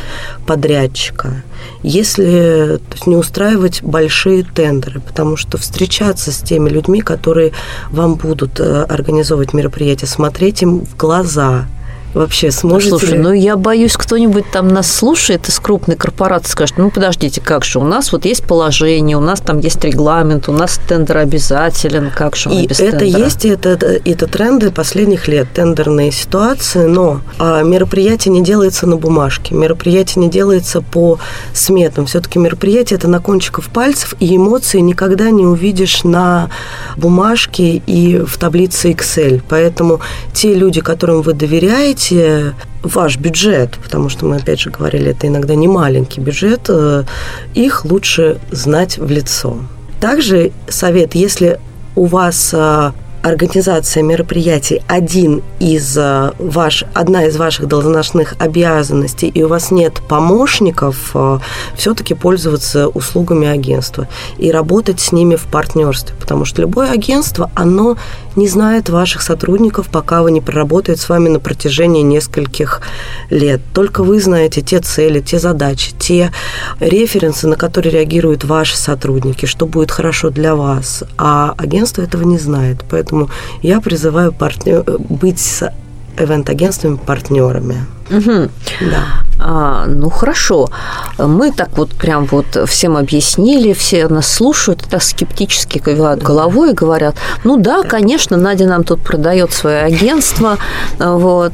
подрядчика. 0.47 1.43
Если 1.83 2.79
то 2.79 2.93
есть 2.93 3.07
не 3.07 3.17
устраивать 3.17 3.83
большие 3.83 4.45
тендеры, 4.45 5.01
потому 5.01 5.37
что 5.37 5.59
встречаться 5.59 6.33
с 6.33 6.39
теми 6.39 6.69
людьми, 6.69 7.01
которые 7.01 7.53
вам 7.91 8.17
будут 8.17 8.61
э, 8.61 8.83
организовывать 8.83 9.55
мероприятия, 9.55 10.07
смотреть 10.07 10.63
им 10.63 10.85
в 10.85 10.97
глаза– 10.97 11.67
вообще 12.15 12.51
сможете 12.51 12.91
Слушай, 12.91 13.13
ли... 13.13 13.19
ну 13.19 13.33
я 13.33 13.57
боюсь, 13.57 13.97
кто-нибудь 13.97 14.51
там 14.51 14.69
нас 14.69 14.91
слушает 14.91 15.49
из 15.49 15.59
крупной 15.59 15.97
корпорации, 15.97 16.51
скажет, 16.51 16.79
ну 16.79 16.91
подождите, 16.91 17.41
как 17.41 17.65
же, 17.65 17.79
у 17.79 17.85
нас 17.85 18.13
вот 18.13 18.25
есть 18.25 18.45
положение, 18.45 19.17
у 19.17 19.21
нас 19.21 19.41
там 19.41 19.59
есть 19.59 19.83
регламент, 19.85 20.49
у 20.49 20.53
нас 20.53 20.81
тендер 20.89 21.19
обязателен, 21.19 22.11
как 22.15 22.37
же 22.37 22.51
мы 22.51 22.63
И 22.63 22.67
без 22.67 22.81
это 22.81 22.99
тендера? 22.99 23.25
есть, 23.25 23.45
и 23.45 23.49
это, 23.49 23.71
это 23.71 24.27
тренды 24.27 24.71
последних 24.71 25.29
лет, 25.29 25.49
тендерные 25.53 26.13
ситуации, 26.13 26.87
но 26.87 27.21
а, 27.39 27.63
мероприятие 27.63 28.33
не 28.33 28.43
делается 28.43 28.87
на 28.87 28.97
бумажке, 28.97 29.55
мероприятие 29.55 30.25
не 30.25 30.31
делается 30.31 30.81
по 30.81 31.19
сметам. 31.53 32.07
Все-таки 32.07 32.39
мероприятие 32.39 32.99
это 32.99 33.09
на 33.09 33.21
кончиках 33.21 33.67
пальцев, 33.67 34.15
и 34.21 34.37
эмоции 34.37 34.79
никогда 34.79 35.31
не 35.31 35.45
увидишь 35.45 36.05
на 36.05 36.51
бумажке 36.97 37.83
и 37.87 38.19
в 38.19 38.39
таблице 38.39 38.93
Excel. 38.93 39.43
Поэтому 39.49 40.01
те 40.33 40.55
люди, 40.55 40.81
которым 40.81 41.23
вы 41.23 41.33
доверяете, 41.33 42.04
ваш 42.85 43.17
бюджет, 43.19 43.79
потому 43.83 44.09
что 44.09 44.27
мы 44.27 44.37
опять 44.37 44.61
же 44.61 44.71
говорили, 44.71 45.11
это 45.11 45.27
иногда 45.27 45.55
не 45.55 45.69
маленький 45.69 46.21
бюджет, 46.21 46.67
э, 46.69 47.05
их 47.55 47.85
лучше 47.85 48.39
знать 48.51 48.99
в 48.99 49.11
лицо. 49.11 49.57
Также 50.01 50.53
совет, 50.69 51.15
если 51.15 51.59
у 51.97 52.05
вас 52.05 52.51
э, 52.53 52.93
организация 53.23 54.03
мероприятий 54.03 54.83
один 54.87 55.43
из 55.61 55.97
э, 55.97 56.33
ваш, 56.39 56.85
одна 56.93 57.25
из 57.25 57.37
ваших 57.39 57.69
должностных 57.69 58.35
обязанностей, 58.39 59.29
и 59.29 59.43
у 59.43 59.49
вас 59.49 59.71
нет 59.71 60.03
помощников, 60.07 61.15
все-таки 61.75 62.13
пользоваться 62.15 62.89
услугами 62.89 63.49
агентства 63.49 64.09
и 64.37 64.51
работать 64.51 65.01
с 65.01 65.11
ними 65.11 65.37
в 65.37 65.45
партнерстве, 65.45 66.15
потому 66.21 66.45
что 66.45 66.61
любое 66.61 66.91
агентство, 66.91 67.51
оно 67.55 67.97
не 68.37 68.49
знает 68.49 68.89
ваших 68.89 69.23
сотрудников, 69.23 69.89
пока 69.89 70.23
вы 70.23 70.31
не 70.31 70.41
проработает 70.41 71.01
с 71.01 71.09
вами 71.09 71.29
на 71.29 71.41
протяжении 71.41 72.03
нескольких 72.03 72.81
лет. 73.31 73.61
Только 73.73 74.03
вы 74.03 74.21
знаете 74.21 74.61
те 74.63 74.81
цели, 74.81 75.21
те 75.21 75.39
задачи, 75.39 75.93
те 75.99 76.33
референсы, 76.81 77.47
на 77.49 77.57
которые 77.57 77.93
реагируют 77.93 78.45
ваши 78.45 78.77
сотрудники, 78.77 79.47
что 79.47 79.67
будет 79.67 79.91
хорошо 79.91 80.31
для 80.31 80.55
вас. 80.55 81.05
А 81.17 81.55
агентство 81.57 82.03
этого 82.03 82.25
не 82.25 82.39
знает. 82.39 82.85
Поэтому 82.91 83.31
я 83.63 83.81
призываю 83.81 84.33
партнер, 84.33 84.85
быть 84.99 85.41
ивент-агентствами 86.19 86.97
партнерами. 86.97 87.85
Угу. 88.11 88.51
Да. 88.91 89.05
А, 89.41 89.87
ну 89.87 90.11
хорошо, 90.11 90.69
мы 91.19 91.53
так 91.53 91.77
вот 91.77 91.91
прям 91.91 92.27
вот 92.27 92.47
всем 92.67 92.97
объяснили, 92.97 93.73
все 93.73 94.09
нас 94.09 94.33
слушают, 94.33 94.85
так 94.91 95.03
скептически 95.03 95.79
кивают 95.79 96.23
головой 96.23 96.71
и 96.71 96.75
говорят, 96.75 97.17
ну 97.45 97.57
да, 97.57 97.83
конечно, 97.83 98.37
Надя 98.37 98.67
нам 98.67 98.85
тут 98.85 99.01
продает 99.01 99.53
свое 99.53 99.81
агентство, 99.83 100.59
вот, 100.99 101.53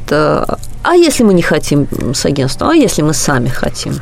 а 0.83 0.95
если 0.95 1.23
мы 1.23 1.33
не 1.33 1.41
хотим 1.41 1.87
с 2.13 2.25
агентством, 2.25 2.69
а 2.69 2.75
если 2.75 3.01
мы 3.01 3.13
сами 3.13 3.49
хотим? 3.49 3.93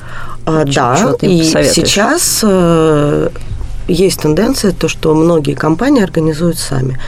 А, 0.45 0.63
да, 0.65 1.15
и 1.21 1.43
сейчас 1.43 2.39
э, 2.43 3.29
есть 3.89 4.21
тенденция, 4.21 4.71
то, 4.71 4.87
что 4.87 5.13
многие 5.15 5.55
компании 5.55 6.03
организуют 6.03 6.57
сами. 6.57 6.99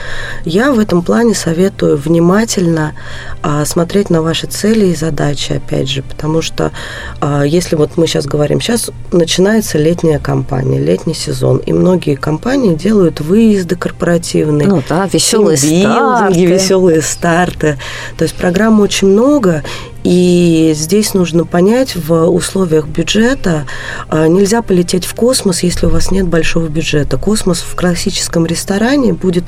Я 0.44 0.72
в 0.72 0.78
этом 0.78 1.02
плане 1.02 1.34
советую 1.34 1.96
внимательно 1.96 2.94
а, 3.42 3.64
смотреть 3.64 4.10
на 4.10 4.22
ваши 4.22 4.46
цели 4.46 4.86
и 4.86 4.94
задачи, 4.94 5.52
опять 5.52 5.88
же, 5.88 6.02
потому 6.02 6.42
что 6.42 6.72
а, 7.20 7.42
если 7.42 7.76
вот 7.76 7.96
мы 7.96 8.06
сейчас 8.06 8.26
говорим, 8.26 8.60
сейчас 8.60 8.90
начинается 9.12 9.78
летняя 9.78 10.18
кампания, 10.18 10.80
летний 10.80 11.14
сезон, 11.14 11.58
и 11.58 11.72
многие 11.72 12.16
компании 12.16 12.74
делают 12.74 13.20
выезды 13.20 13.76
корпоративные. 13.76 14.66
Ну 14.66 14.82
да, 14.88 15.08
веселые 15.12 15.56
старты. 15.56 16.44
веселые 16.44 17.02
старты. 17.02 17.78
То 18.16 18.24
есть 18.24 18.34
программ 18.34 18.80
очень 18.80 19.08
много, 19.08 19.62
и 20.04 20.72
здесь 20.74 21.14
нужно 21.14 21.44
понять, 21.44 21.94
в 21.94 22.26
условиях 22.26 22.88
бюджета 22.88 23.66
а, 24.08 24.26
нельзя 24.26 24.62
полететь 24.62 25.04
в 25.04 25.14
космос, 25.14 25.62
если 25.62 25.86
у 25.86 25.90
вас 25.90 26.10
нет 26.10 26.26
большого 26.26 26.68
бюджета. 26.68 27.18
Космос 27.18 27.60
в 27.60 27.76
классическом 27.76 28.44
ресторане 28.44 29.12
будет, 29.12 29.44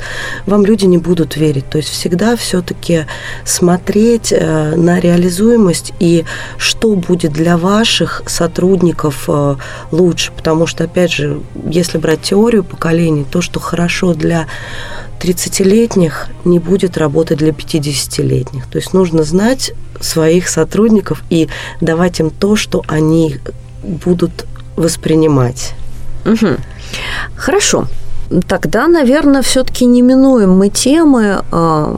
вам 0.47 0.65
люди 0.65 0.85
не 0.85 0.99
будут 0.99 1.37
верить. 1.37 1.69
То 1.69 1.79
есть 1.79 1.91
всегда 1.91 2.37
все-таки 2.37 3.07
смотреть 3.45 4.33
э, 4.33 4.75
на 4.77 5.01
реализуемость 5.01 5.93
и 5.99 6.25
что 6.57 6.95
будет 6.95 7.33
для 7.33 7.57
ваших 7.57 8.23
сотрудников 8.27 9.25
э, 9.29 9.57
лучше. 9.91 10.33
Потому 10.37 10.67
что, 10.67 10.85
опять 10.85 11.13
же, 11.13 11.41
если 11.69 11.99
брать 11.99 12.23
теорию 12.23 12.63
поколений, 12.63 13.27
то, 13.29 13.43
что 13.43 13.59
хорошо 13.59 14.15
для 14.15 14.47
30-летних 15.21 16.29
не 16.45 16.59
будет 16.59 16.99
работать 16.99 17.39
для 17.39 17.51
50-летних. 17.51 18.67
То 18.67 18.79
есть 18.79 18.93
нужно 18.93 19.23
знать 19.23 19.73
своих 20.05 20.49
сотрудников 20.49 21.23
и 21.31 21.49
давать 21.81 22.21
им 22.21 22.31
то, 22.31 22.57
что 22.57 22.83
они 22.89 23.37
будут 23.83 24.47
воспринимать. 24.77 25.75
Угу. 26.25 26.57
Хорошо. 27.37 27.87
Тогда, 28.49 28.89
наверное, 28.89 29.43
все-таки 29.43 29.85
не 29.85 30.03
минуем 30.03 30.57
мы 30.57 30.71
темы, 30.71 31.43
э, 31.53 31.95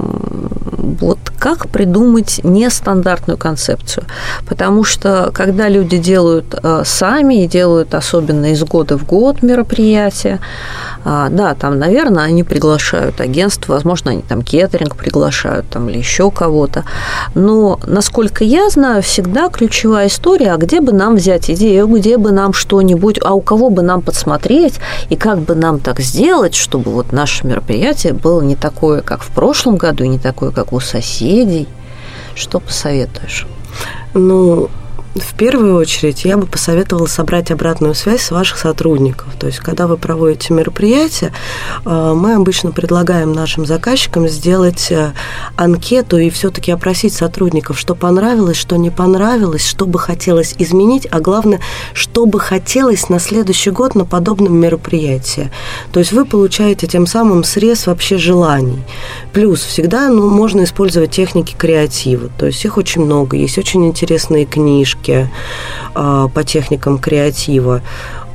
вот 1.01 1.19
как 1.47 1.69
придумать 1.69 2.41
нестандартную 2.43 3.39
концепцию. 3.39 4.05
Потому 4.49 4.83
что 4.83 5.31
когда 5.33 5.69
люди 5.69 5.97
делают 5.97 6.59
э, 6.61 6.83
сами 6.85 7.45
и 7.45 7.47
делают 7.47 7.95
особенно 7.95 8.51
из 8.51 8.65
года 8.65 8.99
в 8.99 9.07
год 9.07 9.45
мероприятия, 9.45 10.41
э, 11.05 11.29
да, 11.31 11.55
там, 11.55 11.79
наверное, 11.79 12.25
они 12.25 12.43
приглашают 12.43 13.21
агентство, 13.21 13.75
возможно, 13.75 14.11
они 14.11 14.23
там 14.23 14.43
кеттеринг 14.43 14.97
приглашают 14.97 15.69
там, 15.71 15.89
или 15.89 15.99
еще 15.99 16.33
кого-то. 16.33 16.83
Но, 17.37 17.79
насколько 17.87 18.43
я 18.43 18.69
знаю, 18.69 19.03
всегда 19.03 19.49
ключевая 19.49 20.09
история, 20.09 20.53
а 20.53 20.57
где 20.57 20.81
бы 20.81 20.93
нам 20.93 21.15
взять 21.15 21.49
идею, 21.49 21.87
где 21.87 22.17
бы 22.17 22.33
нам 22.33 22.55
что-нибудь, 22.55 23.21
а 23.23 23.35
у 23.35 23.41
кого 23.41 23.71
бы 23.71 23.83
нам 23.83 24.03
подсмотреть, 24.03 24.81
и 25.11 25.15
как 25.15 25.39
бы 25.39 25.55
нам 25.55 25.79
так 25.79 26.01
сделать, 26.01 26.57
чтобы 26.57 26.91
вот 26.91 27.13
наше 27.13 27.47
мероприятие 27.47 28.15
было 28.15 28.41
не 28.41 28.57
такое, 28.57 29.01
как 29.01 29.23
в 29.23 29.29
прошлом 29.29 29.77
году, 29.77 30.03
и 30.03 30.09
не 30.09 30.19
такое, 30.19 30.51
как 30.51 30.73
у 30.73 30.81
соседей. 30.81 31.36
Что 32.35 32.61
посоветуешь? 32.61 33.47
Ну, 34.15 34.71
в 35.21 35.35
первую 35.35 35.77
очередь 35.77 36.25
я 36.25 36.37
бы 36.37 36.47
посоветовала 36.47 37.07
собрать 37.07 37.51
обратную 37.51 37.95
связь 37.95 38.23
с 38.23 38.31
ваших 38.31 38.59
сотрудников. 38.59 39.29
То 39.39 39.47
есть, 39.47 39.59
когда 39.59 39.87
вы 39.87 39.97
проводите 39.97 40.53
мероприятие, 40.53 41.33
э, 41.85 42.13
мы 42.15 42.35
обычно 42.35 42.73
предлагаем 42.73 43.33
нашим 43.33 43.67
заказчикам 43.67 44.29
сделать 44.29 44.89
э, 44.91 45.13
анкету 45.57 46.19
и 46.19 46.31
все-таки 46.31 46.71
опросить 46.71 47.15
сотрудников, 47.15 47.79
что 47.79 47.95
понравилось, 47.95 48.57
что 48.57 48.77
не 48.77 48.91
понравилось, 48.91 49.67
что 49.67 49.87
бы 49.87 49.99
хотелось 49.99 50.55
изменить, 50.59 51.07
а 51.11 51.21
главное, 51.21 51.61
что 51.93 52.27
бы 52.27 52.41
хотелось 52.41 53.09
на 53.09 53.19
следующий 53.19 53.71
год 53.71 53.95
на 53.95 54.05
подобном 54.05 54.57
мероприятии. 54.57 55.51
То 55.93 56.01
есть 56.01 56.13
вы 56.13 56.25
получаете 56.25 56.87
тем 56.87 57.07
самым 57.07 57.45
срез 57.45 57.87
вообще 57.87 58.19
желаний. 58.19 58.83
Плюс 59.33 59.61
всегда 59.63 60.09
ну, 60.09 60.29
можно 60.29 60.65
использовать 60.65 61.11
техники 61.11 61.55
креатива. 61.57 62.31
То 62.39 62.47
есть 62.47 62.65
их 62.65 62.77
очень 62.77 63.05
много. 63.05 63.37
Есть 63.37 63.59
очень 63.59 63.87
интересные 63.87 64.45
книжки 64.45 65.06
э, 65.09 66.29
по 66.33 66.45
техникам 66.45 66.99
креатива 66.99 67.83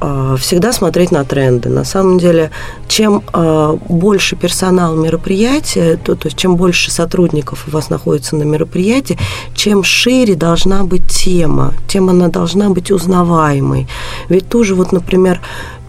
э, 0.01 0.35
всегда 0.39 0.73
смотреть 0.73 1.11
на 1.11 1.23
тренды. 1.23 1.69
На 1.69 1.83
самом 1.83 2.17
деле, 2.17 2.51
чем 2.87 3.23
э, 3.33 3.77
больше 3.89 4.35
персонал 4.35 4.95
мероприятия, 4.95 5.97
то, 5.97 6.15
то 6.15 6.27
есть 6.27 6.37
чем 6.37 6.55
больше 6.55 6.91
сотрудников 6.91 7.65
у 7.67 7.71
вас 7.71 7.89
находится 7.89 8.35
на 8.35 8.43
мероприятии, 8.43 9.17
чем 9.53 9.83
шире 9.83 10.35
должна 10.35 10.83
быть 10.83 11.07
тема. 11.07 11.73
Тема 11.87 12.11
она 12.11 12.27
должна 12.27 12.69
быть 12.69 12.91
узнаваемой. 12.91 13.87
Ведь 14.29 14.49
тоже 14.49 14.75
вот, 14.75 14.91
например, 14.91 15.41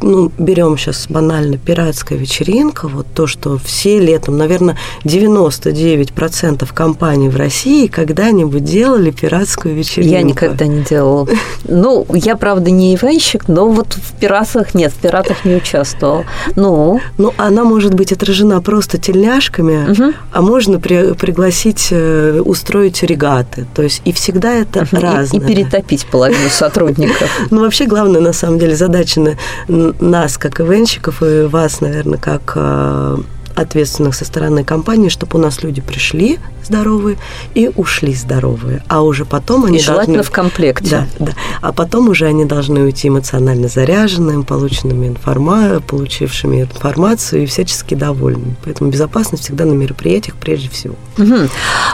ну, 0.03 0.31
берем 0.39 0.77
сейчас 0.77 1.07
банально 1.09 1.57
пиратская 1.59 2.19
вечеринка, 2.19 2.89
вот 2.89 3.07
то, 3.15 3.27
что 3.27 3.59
все 3.59 3.99
летом, 4.01 4.37
наверное, 4.37 4.77
99% 5.05 6.69
компаний 6.75 7.29
в 7.29 7.37
России 7.37 7.87
когда-нибудь 7.87 8.65
делали 8.65 9.11
пиратскую 9.11 9.75
вечеринку. 9.75 10.13
Я 10.15 10.23
никогда 10.23 10.67
не 10.67 10.83
делала. 10.83 11.27
Ну, 11.65 12.05
я, 12.13 12.37
правда, 12.37 12.71
не 12.71 12.95
ивенщик, 12.95 13.47
но 13.49 13.69
вот 13.69 13.95
в 13.95 14.15
пиратах 14.19 14.75
нет, 14.75 14.93
в 14.93 14.97
пиратах 14.97 15.45
не 15.45 15.55
участвовала. 15.57 16.25
Ну, 16.57 17.01
Ну, 17.19 17.33
она 17.37 17.63
может 17.65 17.95
быть 17.95 18.13
отражена 18.13 18.61
просто 18.61 18.99
тельняшками, 18.99 19.91
Мгм. 19.93 20.15
а 20.33 20.43
можно 20.43 20.81
при- 20.81 21.15
пригласить, 21.15 21.89
э, 21.93 22.41
устроить 22.45 23.03
регаты. 23.05 23.67
То 23.75 23.83
есть 23.83 24.03
и 24.05 24.13
всегда 24.13 24.53
это 24.55 24.87
и, 24.91 24.97
разное. 24.97 25.41
и 25.41 25.47
перетопить 25.47 26.05
половину 26.07 26.49
сотрудников. 26.51 27.31
Ну, 27.51 27.61
вообще, 27.61 27.87
главная, 27.87 28.21
на 28.21 28.33
самом 28.33 28.59
деле, 28.59 28.75
задача 28.75 29.21
на, 29.21 29.92
нас, 30.01 30.39
как 30.39 30.61
ивенщиков, 30.61 31.23
и 31.23 31.47
вас, 31.47 31.81
наверное, 31.81 32.19
как 32.19 32.53
э, 32.57 33.19
ответственных 33.55 34.15
со 34.15 34.25
стороны 34.25 34.65
компании, 34.65 35.09
чтобы 35.09 35.39
у 35.39 35.43
нас 35.43 35.63
люди 35.63 35.81
пришли 35.81 36.39
здоровые 36.65 37.19
и 37.55 37.71
ушли 37.75 38.15
здоровые. 38.15 38.83
А 38.89 39.03
уже 39.03 39.25
потом 39.25 39.65
они 39.65 39.79
И 39.79 39.81
желательно 39.81 40.17
должны... 40.17 40.31
в 40.31 40.35
комплекте. 40.35 41.09
Да, 41.19 41.27
да. 41.27 41.33
А 41.61 41.73
потом 41.73 42.09
уже 42.09 42.27
они 42.27 42.45
должны 42.45 42.83
уйти 42.83 43.09
эмоционально 43.09 43.69
заряженными, 43.69 44.43
полученными 44.43 45.09
информа... 45.09 45.81
получившими 45.87 46.63
информацию 46.63 47.43
и 47.43 47.47
всячески 47.47 47.95
довольными. 47.95 48.57
Поэтому 48.65 48.91
безопасность 48.91 49.45
всегда 49.45 49.65
на 49.65 49.73
мероприятиях 49.73 50.37
прежде 50.37 50.69
всего. 50.69 50.95
Мгм. 51.17 51.49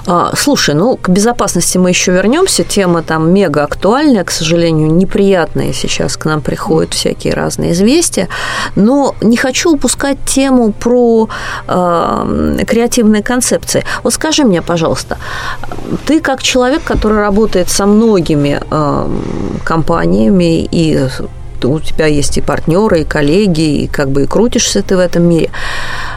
А, 0.06 0.32
слушай, 0.36 0.74
ну, 0.74 0.96
к 0.96 1.08
безопасности 1.08 1.78
мы 1.78 1.90
еще 1.90 2.12
вернемся. 2.12 2.64
Тема 2.64 3.02
там 3.02 3.32
мега 3.32 3.64
актуальная, 3.64 4.24
к 4.24 4.30
сожалению, 4.30 4.92
неприятная 4.92 5.72
сейчас 5.72 6.16
к 6.16 6.24
нам 6.24 6.40
приходят 6.40 6.94
всякие 6.94 7.34
разные 7.34 7.72
известия. 7.72 8.28
Но 8.76 9.14
не 9.20 9.36
хочу 9.36 9.72
упускать 9.72 10.18
тему 10.26 10.72
про 10.72 11.28
э, 11.66 12.64
креативные 12.66 13.22
концепции. 13.22 13.84
Вот 14.02 14.12
скажи 14.14 14.44
мне, 14.44 14.57
пожалуйста, 14.62 15.16
ты 16.06 16.20
как 16.20 16.42
человек, 16.42 16.82
который 16.84 17.18
работает 17.18 17.68
со 17.68 17.86
многими 17.86 18.60
э, 18.70 19.08
компаниями 19.64 20.68
и 20.72 21.08
у 21.64 21.80
тебя 21.80 22.06
есть 22.06 22.38
и 22.38 22.40
партнеры, 22.40 23.00
и 23.00 23.04
коллеги, 23.04 23.82
и 23.82 23.86
как 23.86 24.10
бы 24.10 24.22
и 24.22 24.26
крутишься 24.26 24.82
ты 24.82 24.96
в 24.96 25.00
этом 25.00 25.24
мире. 25.24 25.50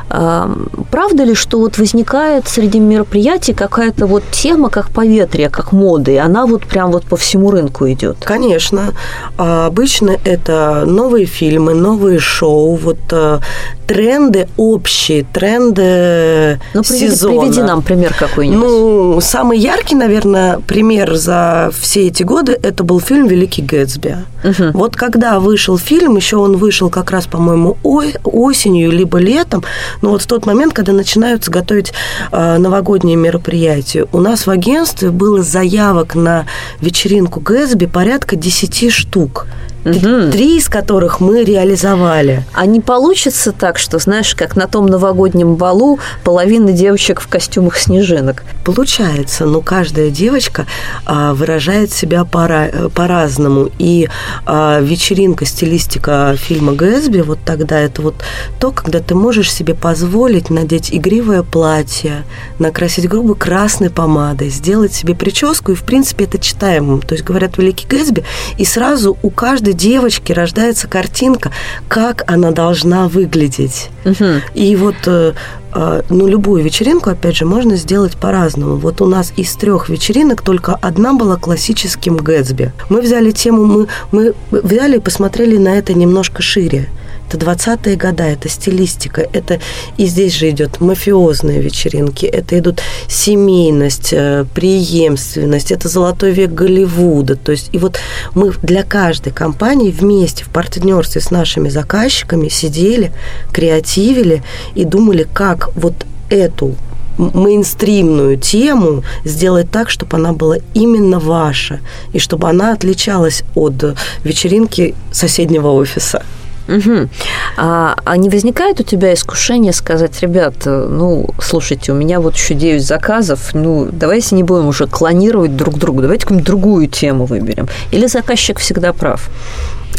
Правда 0.10 1.24
ли, 1.24 1.36
что 1.36 1.60
вот 1.60 1.78
возникает 1.78 2.48
среди 2.48 2.80
мероприятий 2.80 3.54
какая-то 3.54 4.08
вот 4.08 4.24
тема, 4.32 4.70
как 4.70 4.90
поветрие, 4.90 5.50
как 5.50 5.72
моды, 5.72 6.14
и 6.14 6.18
она 6.18 6.46
вот 6.46 6.66
прям 6.66 6.92
вот 6.92 7.06
по 7.06 7.16
всему 7.16 7.50
рынку 7.52 7.90
идет? 7.90 8.18
Конечно. 8.22 8.94
А 9.38 9.68
обычно 9.68 10.18
это 10.26 10.84
новые 10.86 11.26
фильмы, 11.26 11.74
новые 11.74 12.20
шоу, 12.20 12.76
вот 12.76 13.00
э, 13.12 13.40
тренды 13.88 14.50
общие, 14.58 15.24
тренды 15.24 16.60
ну, 16.74 16.84
приведи, 16.84 17.10
сезона. 17.10 17.42
Приведи 17.42 17.62
нам 17.62 17.82
пример 17.82 18.14
какой-нибудь. 18.14 18.62
Ну, 18.62 19.22
самый 19.22 19.60
яркий, 19.60 19.96
наверное, 19.96 20.60
пример 20.60 21.16
за 21.16 21.72
все 21.80 22.08
эти 22.08 22.24
годы 22.24 22.58
это 22.62 22.84
был 22.84 23.00
фильм 23.00 23.28
«Великий 23.28 23.62
Гэтсби». 23.62 24.18
Угу. 24.44 24.72
Вот 24.74 24.96
когда 24.96 25.40
вышел 25.40 25.78
фильм, 25.78 26.16
еще 26.16 26.38
он 26.38 26.58
вышел 26.58 26.90
как 26.90 27.12
раз, 27.12 27.28
по-моему, 27.28 27.78
осенью 27.84 28.92
либо 28.92 29.18
летом, 29.18 29.64
но 30.02 30.12
вот 30.12 30.22
в 30.22 30.28
тот 30.28 30.46
момент, 30.46 30.74
когда 30.74 30.94
начинаются 30.94 31.52
готовить 31.52 31.94
э, 32.32 32.58
новогодние 32.58 33.16
мероприятия, 33.16 34.08
у 34.12 34.20
нас 34.20 34.48
в 34.48 34.50
агентстве 34.50 35.12
было 35.12 35.44
заявок 35.44 36.16
на 36.16 36.46
вечеринку 36.80 37.40
Гэтсби 37.40 37.86
порядка 37.86 38.36
10 38.36 38.92
штук 38.92 39.48
угу. 39.86 40.32
три 40.32 40.58
из 40.58 40.70
которых 40.70 41.20
мы 41.20 41.44
реализовали. 41.44 42.44
А 42.54 42.66
не 42.66 42.80
получится 42.80 43.52
так, 43.52 43.78
что, 43.78 44.00
знаешь, 44.00 44.36
как 44.36 44.56
на 44.56 44.68
том 44.68 44.86
новогоднем 44.86 45.56
балу 45.56 46.00
половина 46.24 46.72
девочек 46.72 47.22
в 47.22 47.28
костюмах 47.28 47.78
снежинок? 47.78 48.44
Получается, 48.64 49.46
но 49.46 49.62
каждая 49.62 50.10
девочка 50.10 50.66
а, 51.06 51.34
выражает 51.34 51.92
себя 51.92 52.26
э, 52.32 52.90
по-разному. 52.94 53.70
И 53.80 54.08
а, 54.46 54.80
вечеринка, 54.80 55.46
стилистика 55.46 56.36
фильма 56.38 56.74
Гэтсби, 56.74 57.22
вот 57.22 57.40
тогда 57.44 57.80
это 57.80 58.02
вот 58.02 58.16
то, 58.60 58.72
когда 58.72 59.00
ты 59.00 59.16
можешь 59.16 59.52
себе 59.52 59.74
позволить 59.74 60.50
надеть 60.50 60.94
игривое 60.94 61.44
платье, 61.44 62.24
накрасить 62.60 63.10
губы 63.10 63.36
красной 63.36 63.90
помадой, 63.90 64.50
сделать 64.50 64.94
себе 64.94 65.16
прическу, 65.16 65.72
и, 65.72 65.76
в 65.76 65.84
принципе, 65.84 66.26
это 66.26 66.38
читаемо. 66.38 67.00
То 67.02 67.16
есть, 67.16 67.26
говорят, 67.26 67.58
Великий 67.58 67.88
Гэтсби, 67.88 68.24
и 68.58 68.66
сразу 68.66 69.18
у 69.22 69.30
каждой 69.30 69.71
каждой 69.72 69.74
девочки 69.74 70.34
рождается 70.34 70.88
картинка, 70.88 71.52
как 71.88 72.24
она 72.28 72.52
должна 72.52 73.08
выглядеть. 73.08 73.90
Угу. 74.06 74.26
И 74.54 74.76
вот 74.76 74.96
э, 75.06 75.34
э, 75.74 76.02
ну, 76.10 76.28
любую 76.28 76.64
вечеринку, 76.64 77.10
опять 77.10 77.38
же, 77.38 77.46
можно 77.46 77.76
сделать 77.76 78.18
по-разному. 78.18 78.76
Вот 78.76 79.02
у 79.02 79.06
нас 79.06 79.34
из 79.38 79.56
трех 79.56 79.90
вечеринок 79.90 80.42
только 80.42 80.76
одна 80.82 81.14
была 81.14 81.38
классическим 81.38 82.18
Гэтсби. 82.18 82.72
Мы 82.90 83.02
взяли 83.02 83.32
тему, 83.32 83.66
мы, 83.66 83.88
мы 84.12 84.34
взяли 84.52 84.98
и 84.98 85.00
посмотрели 85.00 85.58
на 85.58 85.78
это 85.78 85.94
немножко 85.94 86.42
шире 86.42 86.90
это 87.32 87.46
20-е 87.46 87.96
годы, 87.96 88.24
это 88.24 88.50
стилистика, 88.50 89.22
это 89.22 89.60
и 89.98 90.06
здесь 90.06 90.36
же 90.36 90.50
идет 90.50 90.82
мафиозные 90.82 91.62
вечеринки, 91.62 92.26
это 92.26 92.58
идут 92.60 92.82
семейность, 93.08 94.10
э, 94.12 94.46
преемственность, 94.54 95.72
это 95.72 95.88
золотой 95.88 96.32
век 96.32 96.52
Голливуда. 96.52 97.36
То 97.36 97.52
есть 97.52 97.70
и 97.72 97.78
вот 97.78 97.98
мы 98.36 98.52
для 98.62 98.84
каждой 98.84 99.32
компании 99.32 99.92
вместе 99.92 100.44
в 100.44 100.50
партнерстве 100.50 101.22
с 101.22 101.32
нашими 101.32 101.70
заказчиками 101.70 102.50
сидели, 102.50 103.12
креативили 103.52 104.44
и 104.76 104.84
думали, 104.84 105.28
как 105.34 105.70
вот 105.76 106.06
эту 106.30 106.76
мейнстримную 107.18 108.38
тему 108.38 109.04
сделать 109.26 109.70
так, 109.70 109.90
чтобы 109.90 110.18
она 110.18 110.34
была 110.34 110.58
именно 110.74 111.20
ваша, 111.20 111.80
и 112.14 112.20
чтобы 112.20 112.50
она 112.50 112.74
отличалась 112.74 113.44
от 113.54 113.96
вечеринки 114.24 114.96
соседнего 115.12 115.70
офиса. 115.70 116.24
Угу. 116.72 117.10
А, 117.58 117.96
а 118.06 118.18
не 118.18 118.30
возникает 118.30 118.80
у 118.80 118.84
тебя 118.84 119.14
искушение 119.14 119.74
сказать, 119.74 120.22
ребят, 120.22 120.56
ну, 120.66 121.30
слушайте, 121.42 121.92
у 121.92 121.96
меня 121.96 122.20
вот 122.20 122.36
еще 122.36 122.54
9 122.54 122.84
заказов, 122.84 123.54
ну, 123.54 123.90
давайте 123.92 124.36
не 124.36 124.44
будем 124.44 124.68
уже 124.68 124.88
клонировать 124.88 125.56
друг 125.56 125.78
друга, 125.78 126.04
давайте 126.04 126.24
какую-нибудь 126.24 126.48
другую 126.48 126.88
тему 126.88 127.26
выберем. 127.26 127.68
Или 127.92 128.08
заказчик 128.08 128.60
всегда 128.60 128.94
прав? 128.94 129.30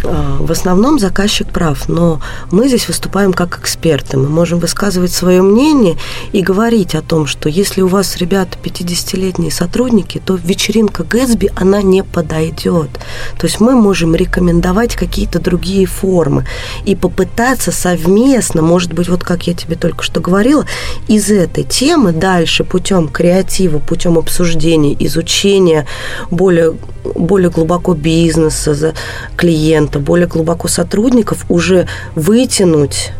А, 0.05 0.39
в 0.41 0.51
основном 0.51 0.99
заказчик 0.99 1.47
прав, 1.49 1.89
но 1.89 2.21
мы 2.51 2.69
здесь 2.69 2.89
выступаем 2.89 3.33
как 3.33 3.59
эксперты. 3.59 4.17
Мы 4.17 4.29
можем 4.29 4.59
высказывать 4.59 5.13
свое 5.13 5.43
мнение 5.43 5.97
и 6.33 6.43
говорить 6.43 6.95
о 6.95 7.03
том, 7.03 7.27
что 7.27 7.49
если 7.49 7.83
у 7.83 7.89
вас, 7.89 8.17
ребята, 8.17 8.59
50-летние 8.63 9.53
сотрудники, 9.53 10.21
то 10.25 10.35
вечеринка 10.35 11.05
Гэтсби, 11.05 11.51
она 11.55 11.83
не 11.83 12.03
подойдет. 12.03 12.91
То 13.39 13.47
есть 13.47 13.61
мы 13.61 13.75
можем 13.75 14.15
рекомендовать 14.15 14.97
какие-то 14.97 15.39
другие 15.39 15.87
формы 15.87 16.47
и 16.85 16.95
попытаться 16.95 17.73
совместно, 17.73 18.63
может 18.63 18.93
быть, 18.93 19.09
вот 19.09 19.25
как 19.25 19.47
я 19.47 19.55
тебе 19.55 19.77
только 19.77 20.03
что 20.03 20.21
говорила, 20.21 20.67
из 21.09 21.31
этой 21.31 21.65
темы 21.65 22.13
дальше 22.13 22.65
путем 22.65 23.09
креатива, 23.09 23.79
путем 23.79 24.19
обсуждения, 24.19 24.97
изучения 25.01 25.87
более, 26.31 26.75
более 27.05 27.51
глубоко 27.51 27.95
бизнеса, 27.95 28.95
клиента, 29.37 29.99
более 29.99 30.27
глубоко 30.27 30.69
сотрудников, 30.69 31.45
уже 31.49 31.87
вытянуть 32.15 33.13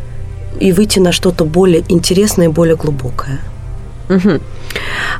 и 0.61 0.73
выйти 0.73 0.99
на 0.99 1.13
что-то 1.13 1.45
более 1.45 1.85
интересное 1.89 2.47
и 2.47 2.51
более 2.51 2.77
глубокое. 2.77 3.41
Угу. 4.13 4.41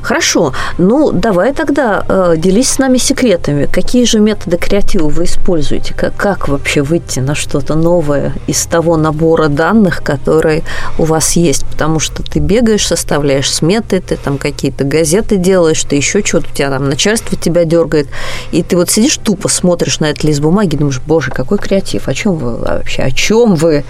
Хорошо. 0.01 0.53
Ну, 0.77 1.11
давай 1.11 1.53
тогда 1.53 2.05
э, 2.07 2.35
делись 2.37 2.69
с 2.69 2.79
нами 2.79 2.97
секретами. 2.97 3.65
Какие 3.65 4.05
же 4.05 4.19
методы 4.19 4.57
креатива 4.57 5.07
вы 5.07 5.23
используете? 5.23 5.93
Как, 5.93 6.15
как 6.15 6.47
вообще 6.47 6.81
выйти 6.81 7.19
на 7.19 7.35
что-то 7.35 7.75
новое 7.75 8.33
из 8.47 8.65
того 8.65 8.97
набора 8.97 9.47
данных, 9.47 10.03
которые 10.03 10.63
у 10.97 11.05
вас 11.05 11.33
есть? 11.33 11.65
Потому 11.65 11.99
что 11.99 12.23
ты 12.23 12.39
бегаешь, 12.39 12.85
составляешь 12.85 13.51
сметы, 13.51 13.99
ты 14.01 14.15
там 14.17 14.37
какие-то 14.37 14.83
газеты 14.83 15.37
делаешь, 15.37 15.83
ты 15.83 15.95
еще 15.95 16.23
что-то, 16.23 16.47
у 16.51 16.53
тебя 16.53 16.69
там 16.69 16.89
начальство 16.89 17.37
тебя 17.37 17.65
дергает, 17.65 18.07
и 18.51 18.63
ты 18.63 18.75
вот 18.75 18.89
сидишь 18.89 19.17
тупо 19.17 19.47
смотришь 19.47 19.99
на 19.99 20.05
этот 20.05 20.23
лист 20.23 20.41
бумаги 20.41 20.75
думаешь, 20.75 21.01
боже, 21.05 21.31
какой 21.31 21.57
креатив, 21.57 22.07
о 22.07 22.13
чем 22.13 22.35
вы 22.35 22.57
вообще, 22.57 23.03
о 23.03 23.11
чем 23.11 23.55
вы? 23.55 23.83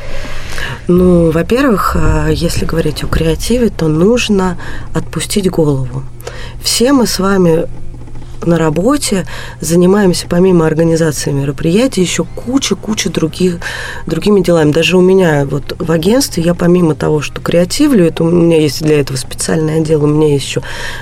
Ну, 0.88 1.32
во-первых, 1.32 1.96
э, 1.96 2.30
если 2.34 2.66
говорить 2.66 3.04
о 3.04 3.08
креативе, 3.08 3.70
то 3.70 3.88
нужно 3.88 4.58
отпустить 4.94 5.50
голову. 5.50 6.04
Все 6.62 6.94
мы 6.94 7.08
с 7.08 7.20
вами 7.20 7.68
на 8.46 8.58
работе 8.58 9.26
занимаемся 9.62 10.28
помимо 10.28 10.66
организации 10.66 11.32
мероприятий 11.32 12.02
еще 12.02 12.24
куча-куча 12.24 13.10
других 13.10 13.60
другими 14.06 14.42
делами. 14.42 14.72
Даже 14.72 14.98
у 14.98 15.02
меня 15.02 15.46
вот 15.46 15.76
в 15.80 15.92
агентстве 15.92 16.44
я 16.44 16.54
помимо 16.54 16.96
того, 16.96 17.22
что 17.22 17.42
креативлю, 17.42 18.06
это 18.06 18.24
у 18.24 18.30
меня 18.30 18.60
есть 18.60 18.84
для 18.84 19.00
этого 19.00 19.18
специальный 19.18 19.78
отдел, 19.78 20.04
у 20.04 20.08
меня 20.08 20.34
есть 20.34 20.46
еще 20.46 20.62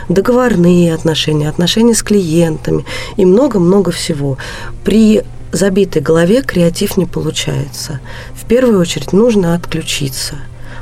договорные 0.10 0.94
отношения, 0.94 1.50
отношения 1.50 1.96
с 1.96 2.04
клиентами 2.04 2.86
и 3.18 3.26
много-много 3.26 3.92
всего. 3.92 4.38
При 4.84 5.24
забитой 5.52 6.02
голове 6.02 6.42
креатив 6.42 6.98
не 6.98 7.06
получается. 7.06 8.00
В 8.34 8.46
первую 8.46 8.80
очередь 8.80 9.14
нужно 9.14 9.54
отключиться. 9.56 10.36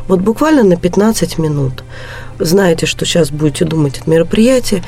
Вот 0.08 0.21
буквально 0.21 0.63
на 0.63 0.75
15 0.75 1.38
минут 1.38 1.84
знаете, 2.39 2.86
что 2.86 3.05
сейчас 3.05 3.32
будете 3.32 3.65
думать 3.65 3.99
от 3.99 4.08
мероприятия, 4.08 4.84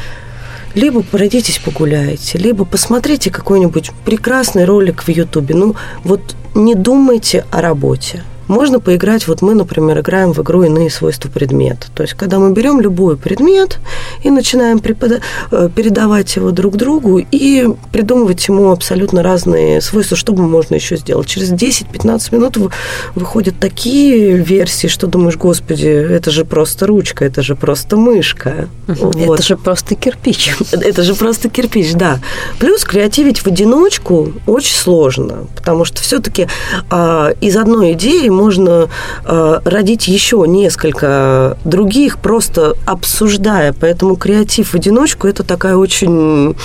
либо 0.74 1.04
пройдитесь 1.04 1.60
погуляйте, 1.60 2.38
либо 2.38 2.65
посмотрите 2.65 3.30
какой-нибудь 3.30 3.91
прекрасный 4.06 4.65
ролик 4.65 5.04
в 5.04 5.10
Ютубе. 5.10 5.54
Ну, 5.54 5.76
вот 6.04 6.36
не 6.56 6.76
думайте 6.76 7.46
о 7.52 7.62
работе. 7.62 8.24
Можно 8.52 8.82
поиграть, 8.82 9.28
вот 9.30 9.42
мы, 9.42 9.56
например, 9.56 10.02
играем 10.02 10.34
в 10.34 10.42
игру 10.42 10.64
«Иные 10.64 10.90
свойства 10.90 11.30
предмета». 11.30 11.88
То 11.96 12.04
есть, 12.04 12.16
когда 12.16 12.38
мы 12.38 12.52
берем 12.52 12.82
любой 12.82 13.16
предмет 13.16 13.80
и 14.24 14.30
начинаем 14.30 14.80
препода- 14.80 15.22
э, 15.52 15.70
передавать 15.74 16.36
его 16.36 16.52
друг 16.52 16.76
другу 16.76 17.20
и 17.20 17.70
придумывать 17.94 18.46
ему 18.50 18.72
абсолютно 18.72 19.24
разные 19.24 19.80
свойства, 19.80 20.18
что 20.18 20.34
бы 20.34 20.44
можно 20.44 20.76
еще 20.76 20.98
сделать. 20.98 21.28
Через 21.28 21.54
10-15 21.54 22.34
минут 22.34 22.58
выходят 23.16 23.56
такие 23.58 24.36
версии, 24.36 24.88
что 24.88 25.08
думаешь, 25.08 25.38
господи, 25.38 25.88
это 25.88 26.30
же 26.30 26.44
просто 26.44 26.88
ручка, 26.88 27.24
это 27.24 27.42
же 27.42 27.56
просто 27.56 27.96
мышка. 27.96 28.68
Вот. 28.88 29.16
Это 29.16 29.44
же 29.44 29.56
просто 29.56 29.96
кирпич. 29.96 30.54
Это 30.74 31.04
же 31.04 31.16
просто 31.16 31.50
кирпич, 31.50 31.94
да. 31.94 32.20
Плюс 32.60 32.84
креативить 32.84 33.40
в 33.40 33.48
одиночку 33.48 34.34
очень 34.46 34.76
сложно, 34.76 35.48
потому 35.56 35.86
что 35.86 36.02
все-таки 36.02 36.48
а, 36.90 37.30
из 37.40 37.56
одной 37.56 37.94
идеи 37.94 38.28
можно 38.41 38.89
э, 39.25 39.60
родить 39.65 40.08
еще 40.08 40.43
несколько 40.47 41.58
других, 41.63 42.17
просто 42.17 42.75
обсуждая. 42.86 43.73
Поэтому 43.80 44.15
креатив 44.15 44.69
в 44.69 44.75
одиночку 44.75 45.27
это 45.27 45.43
такая 45.43 45.75
очень, 45.75 46.56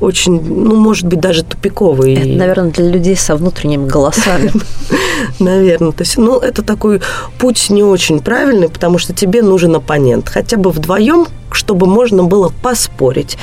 очень, 0.00 0.40
ну, 0.40 0.76
может 0.76 1.06
быть, 1.06 1.20
даже 1.20 1.42
тупиковый. 1.42 2.14
Это, 2.14 2.28
наверное, 2.28 2.70
для 2.70 2.88
людей 2.88 3.16
со 3.16 3.34
внутренними 3.34 3.88
голосами. 3.88 4.52
Наверное. 5.40 5.92
То 5.92 6.02
есть, 6.02 6.16
ну, 6.16 6.38
это 6.38 6.62
такой 6.62 7.00
путь 7.38 7.70
не 7.70 7.82
очень 7.82 8.20
правильный, 8.20 8.68
потому 8.68 8.98
что 8.98 9.12
тебе 9.12 9.42
нужен 9.42 9.74
оппонент. 9.74 10.28
Хотя 10.28 10.56
бы 10.56 10.70
вдвоем 10.70 11.26
чтобы 11.52 11.86
можно 11.86 12.24
было 12.24 12.52
поспорить, 12.62 13.38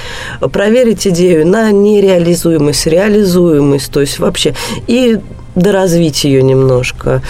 проверить 0.52 1.08
идею 1.08 1.48
на 1.48 1.72
нереализуемость, 1.72 2.86
реализуемость, 2.86 3.92
то 3.92 4.02
есть 4.02 4.20
вообще 4.20 4.54
и 4.88 5.20
доразвить 5.56 6.24
ее 6.24 6.42
немножко. 6.44 7.22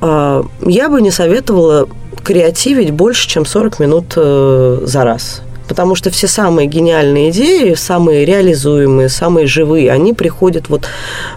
А, 0.00 0.44
я 0.60 0.88
бы 0.88 1.00
не 1.00 1.10
советовала 1.10 1.88
креативить 2.22 2.90
больше, 2.90 3.28
чем 3.28 3.44
40 3.44 3.80
минут 3.80 4.14
э, 4.16 4.78
за 4.82 5.04
раз. 5.04 5.42
Потому 5.68 5.94
что 5.94 6.10
все 6.10 6.28
самые 6.28 6.68
гениальные 6.68 7.30
идеи, 7.30 7.74
самые 7.74 8.24
реализуемые, 8.24 9.08
самые 9.08 9.46
живые, 9.46 9.90
они 9.90 10.12
приходят 10.12 10.68
вот 10.68 10.86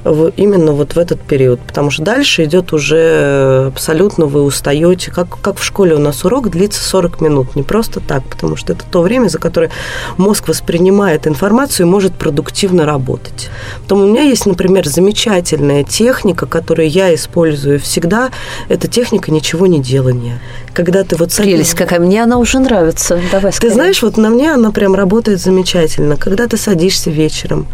в, 0.04 0.32
именно 0.38 0.74
вот 0.74 0.94
в 0.94 0.98
этот 0.98 1.22
период. 1.22 1.60
Потому 1.62 1.92
что 1.92 2.04
дальше 2.04 2.44
идет 2.44 2.74
уже 2.74 3.68
абсолютно 3.68 4.26
вы 4.26 4.44
устаете. 4.44 5.12
Как, 5.12 5.40
как 5.42 5.58
в 5.58 5.64
школе 5.64 5.96
у 5.96 6.00
нас 6.00 6.26
урок 6.26 6.50
длится 6.50 6.84
40 6.84 7.22
минут. 7.22 7.56
Не 7.56 7.64
просто 7.64 8.00
так, 8.00 8.24
потому 8.24 8.56
что 8.56 8.74
это 8.74 8.84
то 8.90 9.02
время, 9.02 9.30
за 9.30 9.40
которое 9.40 9.72
мозг 10.18 10.48
воспринимает 10.48 11.28
информацию 11.28 11.88
и 11.88 11.90
может 11.90 12.14
продуктивно 12.16 12.86
работать. 12.86 13.50
Потом 13.84 14.02
у 14.02 14.08
меня 14.08 14.24
есть, 14.24 14.46
например, 14.46 14.88
замечательная 14.88 15.84
техника, 15.84 16.46
которую 16.46 16.90
я 16.90 17.14
использую 17.14 17.80
всегда. 17.80 18.30
Это 18.70 18.88
техника 18.88 19.32
ничего 19.32 19.68
не 19.68 19.80
делания. 19.82 20.40
Когда 20.78 21.04
ты 21.04 21.16
вот... 21.16 21.36
Прелесть 21.36 21.74
какая. 21.74 22.00
Мне 22.00 22.22
она 22.22 22.38
уже 22.38 22.60
нравится. 22.60 23.20
Давай 23.32 23.52
скорее. 23.52 23.70
Ты 23.72 23.74
знаешь, 23.74 24.04
вот 24.04 24.16
на 24.18 24.30
мне 24.30 24.54
она 24.54 24.72
прям 24.72 24.94
работает 24.94 25.42
замечательно. 25.42 26.18
Когда 26.18 26.46
ты 26.46 26.56
садишься 26.56 27.10
вечером, 27.10 27.66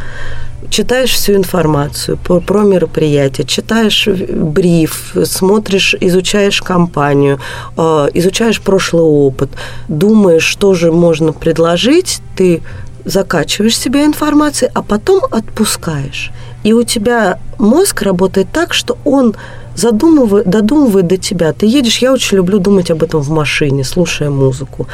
читаешь 0.69 1.11
всю 1.11 1.33
информацию 1.33 2.15
про, 2.15 2.39
про 2.39 2.63
мероприятие, 2.63 3.45
читаешь 3.45 4.07
бриф, 4.07 5.17
смотришь, 5.25 5.95
изучаешь 5.99 6.61
компанию, 6.61 7.41
э, 7.75 8.07
изучаешь 8.13 8.61
прошлый 8.61 9.03
опыт, 9.03 9.49
думаешь, 9.89 10.45
что 10.45 10.73
же 10.73 10.93
можно 10.93 11.33
предложить, 11.33 12.21
ты 12.37 12.61
закачиваешь 13.03 13.77
себе 13.77 14.05
информацию, 14.05 14.71
а 14.73 14.81
потом 14.81 15.23
отпускаешь. 15.29 16.31
И 16.63 16.71
у 16.71 16.83
тебя 16.83 17.39
мозг 17.57 18.01
работает 18.01 18.47
так, 18.53 18.73
что 18.73 18.97
он 19.03 19.35
задумывает, 19.75 20.47
додумывает 20.47 21.07
до 21.07 21.17
тебя. 21.17 21.53
Ты 21.53 21.65
едешь, 21.65 21.99
я 21.99 22.13
очень 22.13 22.37
люблю 22.37 22.59
думать 22.59 22.91
об 22.91 23.03
этом 23.03 23.21
в 23.21 23.29
машине, 23.29 23.83
слушая 23.83 24.29
музыку 24.29 24.87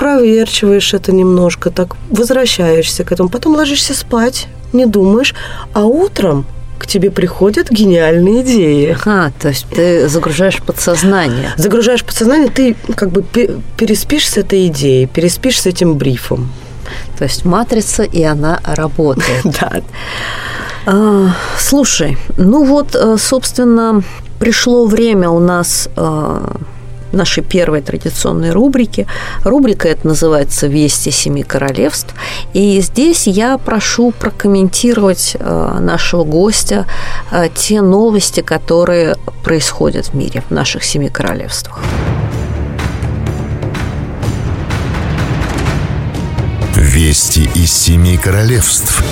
проверчиваешь 0.00 0.94
это 0.94 1.12
немножко, 1.12 1.70
так 1.70 1.94
возвращаешься 2.08 3.04
к 3.04 3.12
этому, 3.12 3.28
потом 3.28 3.54
ложишься 3.54 3.92
спать, 3.92 4.48
не 4.72 4.86
думаешь, 4.86 5.34
а 5.74 5.84
утром 5.84 6.46
к 6.78 6.86
тебе 6.86 7.10
приходят 7.10 7.70
гениальные 7.70 8.40
идеи. 8.40 8.96
А, 9.04 9.30
то 9.38 9.48
есть 9.48 9.66
ты 9.68 10.08
загружаешь 10.08 10.62
подсознание. 10.62 11.50
Загружаешь 11.58 12.02
подсознание, 12.02 12.48
ты 12.48 12.76
как 12.96 13.10
бы 13.10 13.22
переспишь 13.76 14.26
с 14.26 14.38
этой 14.38 14.68
идеей, 14.68 15.06
переспишь 15.06 15.60
с 15.60 15.66
этим 15.66 15.96
брифом. 15.98 16.50
То 17.18 17.24
есть 17.24 17.44
матрица, 17.44 18.02
и 18.02 18.22
она 18.22 18.58
работает. 18.64 19.44
Да. 19.60 19.82
А, 20.86 21.28
слушай, 21.58 22.16
ну 22.36 22.64
вот, 22.64 22.94
э, 22.94 23.16
собственно, 23.18 24.02
пришло 24.38 24.86
время 24.86 25.28
у 25.28 25.38
нас 25.38 25.88
а, 25.96 26.56
нашей 27.12 27.42
первой 27.42 27.82
традиционной 27.82 28.52
рубрики. 28.52 29.06
Рубрика 29.44 29.88
это 29.88 30.06
называется 30.06 30.68
«Вести 30.68 31.10
семи 31.10 31.42
королевств». 31.42 32.14
И 32.54 32.80
здесь 32.80 33.26
я 33.26 33.58
прошу 33.58 34.12
прокомментировать 34.12 35.36
э, 35.38 35.78
нашего 35.80 36.24
гостя 36.24 36.86
те 37.54 37.82
новости, 37.82 38.40
которые 38.40 39.16
происходят 39.44 40.06
в 40.06 40.14
мире, 40.14 40.42
в 40.48 40.52
наших 40.52 40.84
семи 40.84 41.08
королевствах. 41.08 41.80
Вести 46.76 47.50
из 47.54 47.72
семи 47.72 48.16
королевств. 48.16 49.02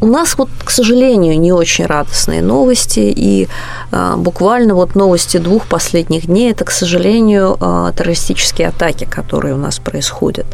У 0.00 0.06
нас 0.06 0.38
вот, 0.38 0.48
к 0.64 0.70
сожалению, 0.70 1.38
не 1.40 1.52
очень 1.52 1.86
радостные 1.86 2.42
новости, 2.42 3.12
и 3.16 3.48
а, 3.90 4.16
буквально 4.16 4.74
вот 4.74 4.94
новости 4.94 5.38
двух 5.38 5.66
последних 5.66 6.26
дней– 6.26 6.52
это, 6.52 6.64
к 6.64 6.70
сожалению, 6.70 7.56
а, 7.60 7.92
террористические 7.92 8.68
атаки, 8.68 9.08
которые 9.10 9.54
у 9.54 9.56
нас 9.56 9.78
происходят. 9.78 10.46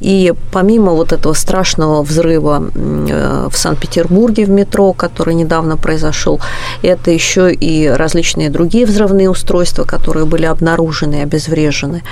И 0.00 0.32
помимо 0.52 0.92
вот 0.92 1.12
этого 1.12 1.34
страшного 1.34 2.02
взрыва 2.02 2.70
э, 2.74 3.48
в 3.50 3.56
Санкт-Петербурге 3.56 4.44
в 4.44 4.50
метро, 4.50 4.92
который 4.92 5.34
недавно 5.34 5.76
произошел, 5.76 6.40
это 6.82 7.10
еще 7.10 7.52
и 7.52 7.88
различные 7.88 8.50
другие 8.50 8.86
взрывные 8.86 9.28
устройства, 9.30 9.84
которые 9.84 10.26
были 10.26 10.46
обнаружены 10.46 11.16
и 11.16 11.22
обезврежены. 11.22 12.02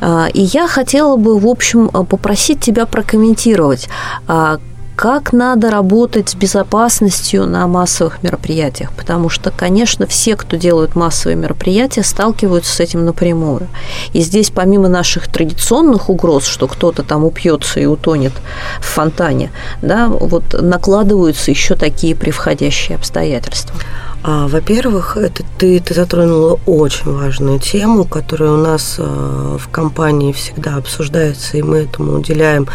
А, 0.00 0.28
и 0.32 0.42
я 0.42 0.68
хотела 0.68 1.16
бы, 1.16 1.38
в 1.38 1.46
общем, 1.46 1.88
попросить 1.88 2.60
тебя 2.60 2.84
прокомментировать, 2.86 3.88
как 5.00 5.32
надо 5.32 5.70
работать 5.70 6.28
с 6.28 6.34
безопасностью 6.34 7.46
на 7.46 7.66
массовых 7.66 8.22
мероприятиях, 8.22 8.92
потому 8.92 9.30
что, 9.30 9.50
конечно, 9.50 10.06
все, 10.06 10.36
кто 10.36 10.58
делают 10.58 10.94
массовые 10.94 11.36
мероприятия, 11.36 12.02
сталкиваются 12.02 12.74
с 12.74 12.80
этим 12.80 13.06
напрямую. 13.06 13.68
И 14.12 14.20
здесь, 14.20 14.50
помимо 14.50 14.88
наших 14.88 15.28
традиционных 15.28 16.10
угроз, 16.10 16.44
что 16.44 16.68
кто-то 16.68 17.02
там 17.02 17.24
упьется 17.24 17.80
и 17.80 17.86
утонет 17.86 18.34
в 18.78 18.84
фонтане, 18.84 19.52
да, 19.80 20.06
вот 20.06 20.52
накладываются 20.60 21.50
еще 21.50 21.76
такие 21.76 22.14
превходящие 22.14 22.96
обстоятельства. 22.96 23.74
А, 24.22 24.48
во-первых, 24.48 25.16
это 25.16 25.42
ты, 25.58 25.80
ты 25.80 25.94
затронула 25.94 26.58
очень 26.66 27.10
важную 27.10 27.58
тему, 27.58 28.04
которая 28.04 28.50
у 28.50 28.58
нас 28.58 28.96
а, 28.98 29.56
в 29.56 29.68
компании 29.70 30.32
всегда 30.32 30.76
обсуждается, 30.76 31.56
и 31.56 31.62
мы 31.62 31.78
этому 31.78 32.18
уделяем, 32.18 32.68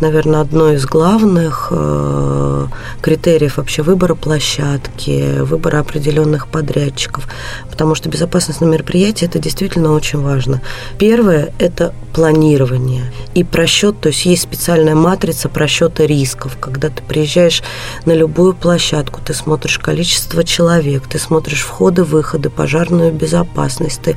наверное, 0.00 0.40
одно 0.40 0.72
из 0.72 0.86
главных 0.86 1.68
а, 1.72 2.68
критериев 3.00 3.56
вообще 3.56 3.82
выбора 3.82 4.14
площадки, 4.14 5.40
выбора 5.40 5.80
определенных 5.80 6.46
подрядчиков, 6.46 7.26
потому 7.68 7.96
что 7.96 8.08
безопасность 8.08 8.60
на 8.60 8.66
мероприятии 8.66 9.26
это 9.26 9.40
действительно 9.40 9.92
очень 9.92 10.20
важно. 10.20 10.62
Первое– 10.98 11.52
это 11.58 11.92
планирование 12.12 13.10
и 13.34 13.42
просчет, 13.42 14.00
то 14.00 14.08
есть 14.08 14.24
есть 14.26 14.42
специальная 14.42 14.94
матрица 14.94 15.48
просчета 15.48 16.04
рисков, 16.04 16.56
когда 16.60 16.90
ты 16.90 17.02
приезжаешь 17.02 17.62
на 18.04 18.12
любую 18.12 18.54
площадку, 18.54 19.20
ты 19.24 19.34
смотришь 19.34 19.78
количество 19.78 20.44
человек, 20.44 20.91
человек, 20.92 21.08
ты 21.08 21.18
смотришь 21.18 21.62
входы-выходы, 21.62 22.50
пожарную 22.50 23.12
безопасность, 23.12 24.00
ты 24.02 24.16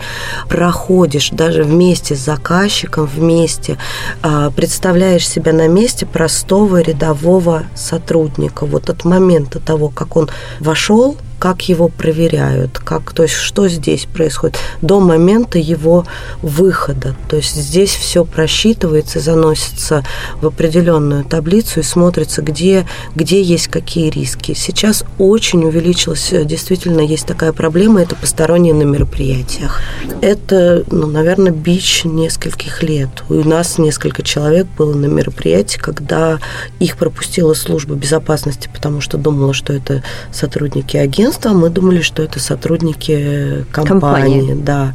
проходишь 0.49 1.29
даже 1.29 1.63
вместе 1.63 2.15
с 2.15 2.19
заказчиком, 2.19 3.05
вместе 3.05 3.77
а, 4.21 4.51
представляешь 4.51 5.27
себя 5.27 5.53
на 5.53 5.67
месте 5.67 6.05
простого 6.05 6.81
рядового 6.81 7.63
сотрудника. 7.75 8.65
Вот 8.65 8.89
от 8.89 9.05
момента 9.05 9.59
того, 9.59 9.89
как 9.89 10.17
он 10.17 10.29
вошел, 10.59 11.15
как 11.45 11.69
его 11.69 11.89
проверяют, 11.89 12.79
как, 12.79 13.13
то 13.13 13.21
есть 13.21 13.36
что 13.36 13.67
здесь 13.67 14.05
происходит 14.12 14.58
до 14.81 14.99
момента 14.99 15.60
его 15.60 16.03
выхода. 16.41 17.15
То 17.29 17.36
есть 17.36 17.53
здесь 17.55 17.91
все 17.91 18.25
просчитывается, 18.25 19.19
заносится 19.19 20.03
в 20.41 20.47
определенную 20.47 21.23
таблицу 21.23 21.81
и 21.81 21.84
смотрится, 21.84 22.41
где, 22.41 22.88
где 23.13 23.43
есть 23.43 23.67
какие 23.67 24.10
риски. 24.10 24.55
Сейчас 24.55 25.03
очень 25.19 25.63
увеличилась, 25.65 26.29
действительно 26.31 27.01
есть 27.01 27.27
такая 27.27 27.53
проблема, 27.53 28.01
это 28.01 28.15
посторонние 28.15 28.73
на 28.73 28.81
мероприятиях. 28.81 29.81
Это, 30.21 30.84
ну, 30.89 31.05
наверное, 31.05 31.51
бич 31.51 32.05
нескольких 32.05 32.81
лет. 32.81 33.23
У 33.29 33.47
нас 33.47 33.77
несколько 33.77 34.23
человек 34.23 34.65
было 34.75 34.95
на 34.95 35.05
мероприятии, 35.05 35.77
когда 35.77 36.39
их 36.79 36.97
пропустила 36.97 37.53
служба 37.53 37.93
безопасности, 37.93 38.67
потому 38.73 38.99
что 38.99 39.19
думала, 39.19 39.53
что 39.53 39.73
это 39.73 40.01
сотрудники 40.31 40.97
агентства, 40.97 41.35
агентства, 41.36 41.54
мы 41.54 41.69
думали, 41.69 42.02
что 42.02 42.24
это 42.24 42.39
сотрудники 42.39 43.65
компании, 43.71 44.39
компании. 44.39 44.54
да. 44.54 44.93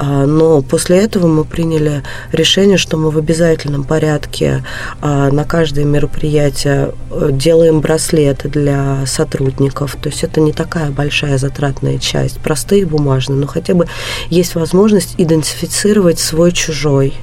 А, 0.00 0.26
но 0.26 0.62
после 0.62 0.98
этого 0.98 1.26
мы 1.26 1.44
приняли 1.44 2.02
решение, 2.32 2.78
что 2.78 2.96
мы 2.96 3.10
в 3.10 3.18
обязательном 3.18 3.84
порядке 3.84 4.64
а, 5.00 5.30
на 5.30 5.44
каждое 5.44 5.84
мероприятие 5.84 6.92
э, 7.10 7.30
делаем 7.32 7.80
браслеты 7.80 8.48
для 8.48 9.04
сотрудников. 9.06 9.96
То 10.00 10.08
есть 10.08 10.24
это 10.24 10.40
не 10.40 10.52
такая 10.52 10.90
большая 10.90 11.38
затратная 11.38 11.98
часть, 11.98 12.38
простые 12.38 12.86
бумажные, 12.86 13.38
но 13.38 13.46
хотя 13.46 13.74
бы 13.74 13.86
есть 14.30 14.54
возможность 14.54 15.14
идентифицировать 15.18 16.18
свой 16.18 16.52
чужой 16.52 17.14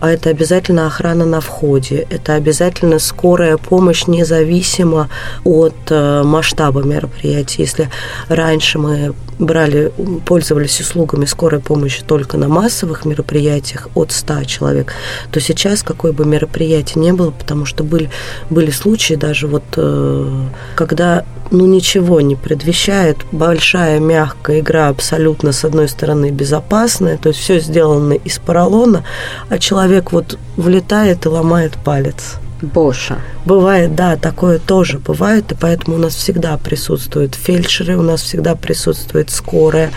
а 0.00 0.10
это 0.10 0.30
обязательно 0.30 0.86
охрана 0.86 1.24
на 1.24 1.40
входе, 1.40 2.06
это 2.10 2.34
обязательно 2.34 2.98
скорая 2.98 3.56
помощь 3.56 4.06
независимо 4.06 5.08
от 5.44 5.74
э, 5.90 6.22
масштаба 6.22 6.82
мероприятия. 6.82 7.62
Если 7.62 7.90
раньше 8.28 8.78
мы 8.78 9.14
брали, 9.38 9.92
пользовались 10.24 10.80
услугами 10.80 11.24
скорой 11.24 11.60
помощи 11.60 12.02
только 12.04 12.36
на 12.36 12.48
массовых 12.48 13.04
мероприятиях 13.04 13.88
от 13.94 14.12
100 14.12 14.44
человек, 14.44 14.92
то 15.30 15.40
сейчас 15.40 15.82
какое 15.82 16.12
бы 16.12 16.24
мероприятие 16.24 17.02
не 17.02 17.12
было, 17.12 17.30
потому 17.30 17.64
что 17.64 17.84
были, 17.84 18.10
были 18.50 18.70
случаи 18.70 19.14
даже 19.14 19.46
вот, 19.46 19.64
э, 19.76 20.48
когда 20.74 21.24
ну, 21.50 21.66
ничего 21.66 22.20
не 22.20 22.36
предвещает, 22.36 23.18
большая 23.32 24.00
мягкая 24.00 24.60
игра 24.60 24.88
абсолютно, 24.88 25.52
с 25.52 25.64
одной 25.64 25.88
стороны, 25.88 26.30
безопасная, 26.30 27.16
то 27.16 27.28
есть 27.28 27.40
все 27.40 27.60
сделано 27.60 28.14
из 28.14 28.38
поролона, 28.38 29.04
а 29.48 29.58
человек 29.58 30.12
вот 30.12 30.38
влетает 30.56 31.24
и 31.26 31.28
ломает 31.28 31.72
палец. 31.84 32.38
Боже. 32.62 33.18
Бывает, 33.44 33.94
да, 33.94 34.16
такое 34.16 34.58
тоже 34.58 34.98
бывает, 34.98 35.52
и 35.52 35.54
поэтому 35.54 35.96
у 35.96 36.00
нас 36.00 36.14
всегда 36.14 36.56
присутствуют 36.58 37.34
фельдшеры, 37.34 37.96
у 37.96 38.02
нас 38.02 38.22
всегда 38.22 38.56
присутствует 38.56 39.30
скорая. 39.30 39.90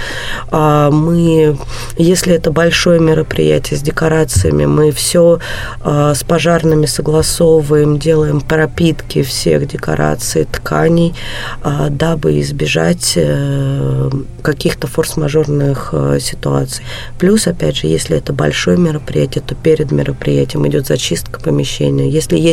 А, 0.51 0.91
мы, 0.91 1.57
если 1.97 2.33
это 2.33 2.51
большое 2.51 2.99
мероприятие 2.99 3.79
с 3.79 3.81
декорациями, 3.81 4.65
мы 4.65 4.91
все 4.91 5.39
а, 5.81 6.13
с 6.13 6.23
пожарными 6.23 6.85
согласовываем, 6.85 7.97
делаем 7.97 8.41
пропитки 8.41 9.23
всех 9.23 9.67
декораций, 9.67 10.45
тканей, 10.45 11.15
а, 11.63 11.89
дабы 11.89 12.39
избежать 12.41 13.13
э, 13.15 14.09
каких-то 14.41 14.87
форс-мажорных 14.87 15.89
э, 15.93 16.19
ситуаций. 16.19 16.83
Плюс, 17.17 17.47
опять 17.47 17.77
же, 17.77 17.87
если 17.87 18.17
это 18.17 18.33
большое 18.33 18.77
мероприятие, 18.77 19.43
то 19.45 19.55
перед 19.55 19.91
мероприятием 19.91 20.67
идет 20.67 20.87
зачистка 20.87 21.39
помещения. 21.39 22.09
Если 22.09 22.37
есть 22.37 22.50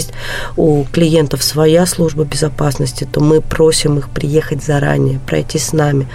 у 0.57 0.85
клиентов 0.85 1.43
своя 1.43 1.87
служба 1.87 2.25
безопасности, 2.25 3.09
то 3.11 3.21
мы 3.21 3.41
просим 3.41 3.99
их 3.99 4.09
приехать 4.09 4.63
заранее, 4.63 5.21
пройти 5.27 5.59
с 5.59 5.73
нами, 5.73 6.09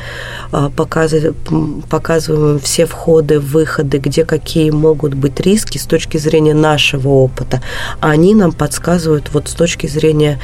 а, 0.51 0.69
показывать, 0.69 1.35
показываем 1.89 2.59
все 2.59 2.85
входы, 2.85 3.39
выходы, 3.39 3.97
где 3.97 4.25
какие 4.25 4.71
могут 4.71 5.13
быть 5.13 5.39
риски 5.39 5.77
с 5.77 5.85
точки 5.85 6.17
зрения 6.17 6.53
нашего 6.53 7.09
опыта. 7.09 7.61
Они 7.99 8.35
нам 8.35 8.51
подсказывают 8.51 9.29
вот 9.33 9.49
с 9.49 9.53
точки 9.53 9.87
зрения 9.87 10.39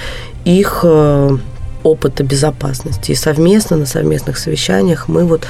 их 0.45 0.81
э, 0.83 1.37
опыта 1.83 2.23
безопасности. 2.23 3.11
И 3.11 3.15
совместно 3.15 3.77
на 3.77 3.85
совместных 3.85 4.37
совещаниях 4.37 5.07
мы 5.07 5.25
вот 5.25 5.45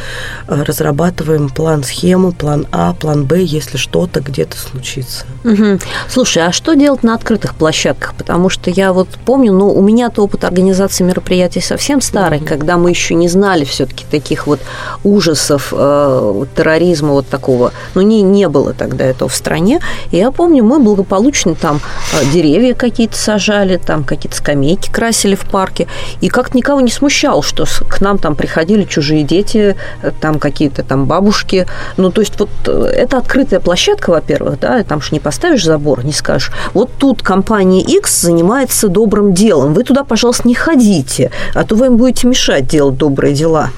э, 0.47 0.63
разрабатываем 0.63 1.49
план-схему, 1.49 2.31
план 2.31 2.67
А, 2.71 2.93
план 2.93 3.25
Б, 3.25 3.41
если 3.41 3.77
что-то 3.77 4.21
где-то 4.21 4.57
случится. 4.57 5.25
Угу. 5.43 5.79
Слушай, 6.09 6.45
а 6.45 6.51
что 6.51 6.73
делать 6.73 7.03
на 7.03 7.15
открытых 7.15 7.55
площадках? 7.55 8.13
Потому 8.15 8.49
что 8.49 8.69
я 8.69 8.93
вот 8.93 9.09
помню, 9.25 9.53
ну, 9.53 9.71
у 9.73 9.81
меня-то 9.81 10.23
опыт 10.23 10.43
организации 10.43 11.03
мероприятий 11.03 11.61
совсем 11.61 12.01
старый, 12.01 12.39
угу. 12.39 12.47
когда 12.47 12.77
мы 12.77 12.89
еще 12.89 13.15
не 13.15 13.27
знали 13.27 13.65
все-таки 13.65 14.05
таких 14.09 14.47
вот 14.47 14.59
ужасов 15.03 15.73
э, 15.75 16.45
терроризма 16.55 17.09
вот 17.09 17.27
такого. 17.27 17.73
Ну, 17.95 18.01
не, 18.01 18.21
не 18.21 18.47
было 18.47 18.73
тогда 18.73 19.05
этого 19.05 19.29
в 19.29 19.35
стране. 19.35 19.79
И 20.11 20.17
я 20.17 20.31
помню, 20.31 20.63
мы 20.63 20.79
благополучно 20.79 21.55
там 21.55 21.79
э, 22.13 22.25
деревья 22.31 22.73
какие-то 22.73 23.17
сажали, 23.17 23.77
там 23.77 24.03
какие-то 24.03 24.37
скамейки 24.37 24.89
красили 24.89 25.35
в 25.35 25.45
парке. 25.45 25.87
И 26.21 26.29
как-то 26.29 26.57
никого 26.57 26.81
не 26.81 26.91
смущал, 26.91 27.41
что 27.41 27.65
к 27.87 28.01
нам 28.01 28.17
там 28.17 28.35
приходили 28.35 28.83
чужие 28.83 29.23
дети, 29.23 29.75
э, 30.01 30.11
там 30.19 30.39
какие-то 30.39 30.83
там 30.83 31.05
бабушки. 31.05 31.65
Ну, 31.97 32.11
то 32.11 32.21
есть 32.21 32.39
вот 32.39 32.49
э, 32.67 32.91
это 32.95 33.17
открытая 33.17 33.59
площадка, 33.59 34.11
во-первых, 34.11 34.59
да, 34.59 34.83
там 34.83 35.01
же 35.01 35.09
не 35.11 35.19
поставишь 35.19 35.63
забор, 35.63 36.03
не 36.03 36.13
скажешь. 36.13 36.51
Вот 36.73 36.91
тут 36.97 37.21
компания 37.21 37.81
X 37.81 38.21
занимается 38.21 38.87
добрым 38.87 39.33
делом. 39.33 39.73
Вы 39.73 39.83
туда, 39.83 40.03
пожалуйста, 40.03 40.47
не 40.47 40.55
ходите, 40.55 41.31
а 41.53 41.63
то 41.63 41.75
вы 41.75 41.87
им 41.87 41.97
будете 41.97 42.27
мешать 42.27 42.67
делать 42.67 42.97
добрые 42.97 43.33
дела. 43.33 43.69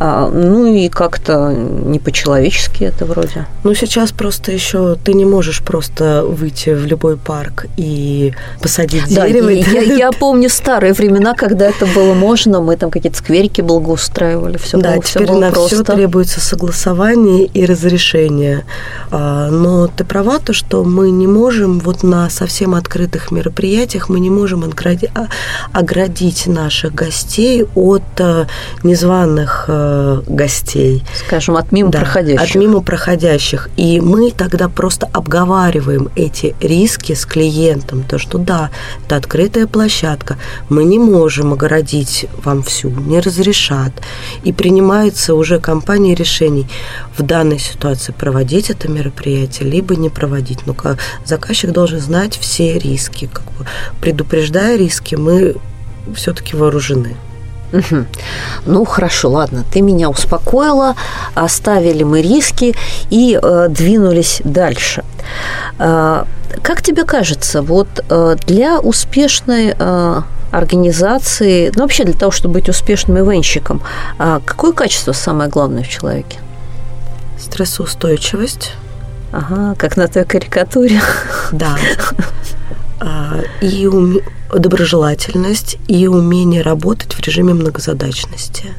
А, 0.00 0.28
ну 0.28 0.66
и 0.66 0.88
как-то 0.88 1.52
не 1.52 1.98
по-человечески 1.98 2.84
это 2.84 3.04
вроде. 3.04 3.46
Ну, 3.64 3.74
сейчас 3.74 4.12
просто 4.12 4.52
еще 4.52 4.96
ты 4.96 5.12
не 5.12 5.24
можешь 5.24 5.62
просто 5.62 6.24
выйти 6.24 6.70
в 6.70 6.86
любой 6.86 7.16
парк 7.16 7.66
и 7.76 8.32
посадить 8.60 9.14
да, 9.14 9.26
дерево. 9.26 9.48
Я, 9.48 9.80
я, 9.80 9.94
я 9.94 10.12
помню 10.12 10.48
старые 10.48 10.92
времена, 10.92 11.34
когда 11.34 11.67
это 11.68 11.86
было 11.86 12.14
можно, 12.14 12.60
мы 12.60 12.76
там 12.76 12.90
какие-то 12.90 13.18
скверики 13.18 13.60
благоустраивали, 13.60 14.56
все 14.56 14.78
да, 14.78 14.92
было, 14.92 15.02
теперь 15.02 15.24
все 15.24 15.32
было 15.32 15.40
на 15.40 15.50
просто. 15.50 15.74
все 15.74 15.84
требуется 15.84 16.40
согласование 16.40 17.44
и 17.44 17.66
разрешение. 17.66 18.64
А, 19.10 19.50
но 19.50 19.86
ты 19.88 20.04
права, 20.04 20.38
то, 20.38 20.52
что 20.52 20.84
мы 20.84 21.10
не 21.10 21.26
можем 21.26 21.78
вот 21.80 22.02
на 22.02 22.30
совсем 22.30 22.74
открытых 22.74 23.30
мероприятиях, 23.30 24.08
мы 24.08 24.20
не 24.20 24.30
можем 24.30 24.64
оградить, 24.64 25.10
оградить 25.72 26.46
наших 26.46 26.94
гостей 26.94 27.66
от 27.74 28.02
э, 28.18 28.46
незваных 28.82 29.66
э, 29.68 30.22
гостей. 30.26 31.04
Скажем, 31.26 31.56
от 31.56 31.72
мимо 31.72 31.90
да, 31.90 32.00
проходящих. 32.00 32.50
От 32.50 32.54
мимо 32.54 32.80
проходящих. 32.80 33.68
И 33.76 34.00
мы 34.00 34.30
тогда 34.30 34.68
просто 34.68 35.08
обговариваем 35.12 36.08
эти 36.16 36.54
риски 36.60 37.12
с 37.12 37.26
клиентом, 37.26 38.04
то, 38.04 38.18
что 38.18 38.38
да, 38.38 38.70
это 39.04 39.16
открытая 39.16 39.66
площадка, 39.66 40.36
мы 40.68 40.84
не 40.84 40.98
можем 40.98 41.57
огородить 41.58 42.26
вам 42.44 42.62
всю, 42.62 42.90
не 42.90 43.20
разрешат. 43.20 43.92
И 44.46 44.52
принимается 44.52 45.34
уже 45.34 45.58
компанией 45.58 46.14
решений 46.14 46.66
в 47.16 47.22
данной 47.22 47.58
ситуации 47.58 48.12
проводить 48.12 48.70
это 48.70 48.88
мероприятие, 48.88 49.68
либо 49.68 49.96
не 49.96 50.08
проводить. 50.08 50.66
Но 50.66 50.74
заказчик 51.24 51.72
должен 51.72 52.00
знать 52.00 52.38
все 52.38 52.78
риски. 52.78 53.28
Как 53.32 53.44
бы 53.44 53.66
предупреждая 54.00 54.78
риски, 54.78 55.16
мы 55.16 55.56
все-таки 56.14 56.56
вооружены. 56.56 57.16
Угу. 57.72 58.04
Ну 58.66 58.84
хорошо, 58.84 59.30
ладно, 59.30 59.64
ты 59.72 59.82
меня 59.82 60.08
успокоила, 60.08 60.94
оставили 61.34 62.02
мы 62.02 62.22
риски 62.22 62.74
и 63.10 63.38
э, 63.42 63.66
двинулись 63.68 64.40
дальше. 64.44 65.04
Э, 65.78 66.24
как 66.62 66.82
тебе 66.82 67.04
кажется, 67.04 67.60
вот 67.60 67.88
э, 68.08 68.36
для 68.46 68.80
успешной 68.80 69.74
э, 69.78 70.22
организации, 70.50 71.72
ну 71.74 71.82
вообще 71.82 72.04
для 72.04 72.14
того, 72.14 72.32
чтобы 72.32 72.54
быть 72.54 72.68
успешным 72.68 73.18
ивенщиком, 73.18 73.82
а 74.18 74.40
какое 74.44 74.72
качество 74.72 75.12
самое 75.12 75.50
главное 75.50 75.82
в 75.82 75.88
человеке? 75.88 76.38
Стрессоустойчивость. 77.38 78.72
Ага, 79.32 79.74
как 79.76 79.96
на 79.96 80.08
той 80.08 80.24
карикатуре. 80.24 81.00
Да. 81.52 81.76
А, 83.00 83.42
и 83.60 83.86
ум... 83.86 84.18
доброжелательность, 84.52 85.78
и 85.86 86.08
умение 86.08 86.62
работать 86.62 87.14
в 87.14 87.20
режиме 87.20 87.54
многозадачности. 87.54 88.74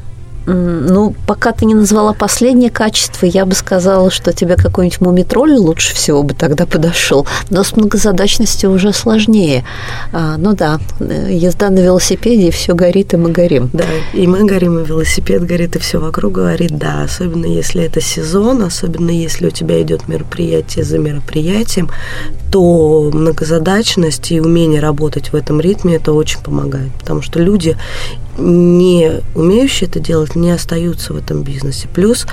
Ну, 0.46 1.14
пока 1.26 1.52
ты 1.52 1.66
не 1.66 1.74
назвала 1.74 2.12
последнее 2.12 2.70
качество, 2.70 3.26
я 3.26 3.44
бы 3.44 3.54
сказала, 3.54 4.10
что 4.10 4.32
тебе 4.32 4.56
какой-нибудь 4.56 5.00
мумитроль 5.00 5.54
лучше 5.54 5.94
всего 5.94 6.22
бы 6.22 6.34
тогда 6.34 6.66
подошел. 6.66 7.26
Но 7.50 7.62
с 7.62 7.76
многозадачностью 7.76 8.70
уже 8.70 8.92
сложнее. 8.92 9.64
А, 10.12 10.36
ну 10.38 10.54
да, 10.54 10.80
езда 10.98 11.70
на 11.70 11.80
велосипеде, 11.80 12.48
и 12.48 12.50
все 12.50 12.74
горит, 12.74 13.12
и 13.14 13.16
мы 13.16 13.30
горим. 13.30 13.70
Да, 13.72 13.84
и 14.14 14.26
мы 14.26 14.44
горим, 14.44 14.78
и 14.78 14.84
велосипед 14.84 15.44
горит, 15.44 15.76
и 15.76 15.78
все 15.78 16.00
вокруг 16.00 16.32
говорит, 16.32 16.76
да. 16.76 17.02
Особенно 17.02 17.46
если 17.46 17.84
это 17.84 18.00
сезон, 18.00 18.62
особенно 18.62 19.10
если 19.10 19.46
у 19.46 19.50
тебя 19.50 19.80
идет 19.82 20.08
мероприятие 20.08 20.84
за 20.84 20.98
мероприятием, 20.98 21.90
то 22.50 23.10
многозадачность 23.12 24.32
и 24.32 24.40
умение 24.40 24.80
работать 24.80 25.32
в 25.32 25.36
этом 25.36 25.60
ритме 25.60 25.96
это 25.96 26.12
очень 26.12 26.40
помогает. 26.40 26.92
Потому 26.98 27.22
что 27.22 27.38
люди 27.38 27.76
не 28.38 29.22
умеющие 29.34 29.88
это 29.88 30.00
делать, 30.00 30.36
не 30.36 30.50
остаются 30.50 31.12
в 31.12 31.16
этом 31.16 31.42
бизнесе. 31.42 31.88
Плюс, 31.94 32.26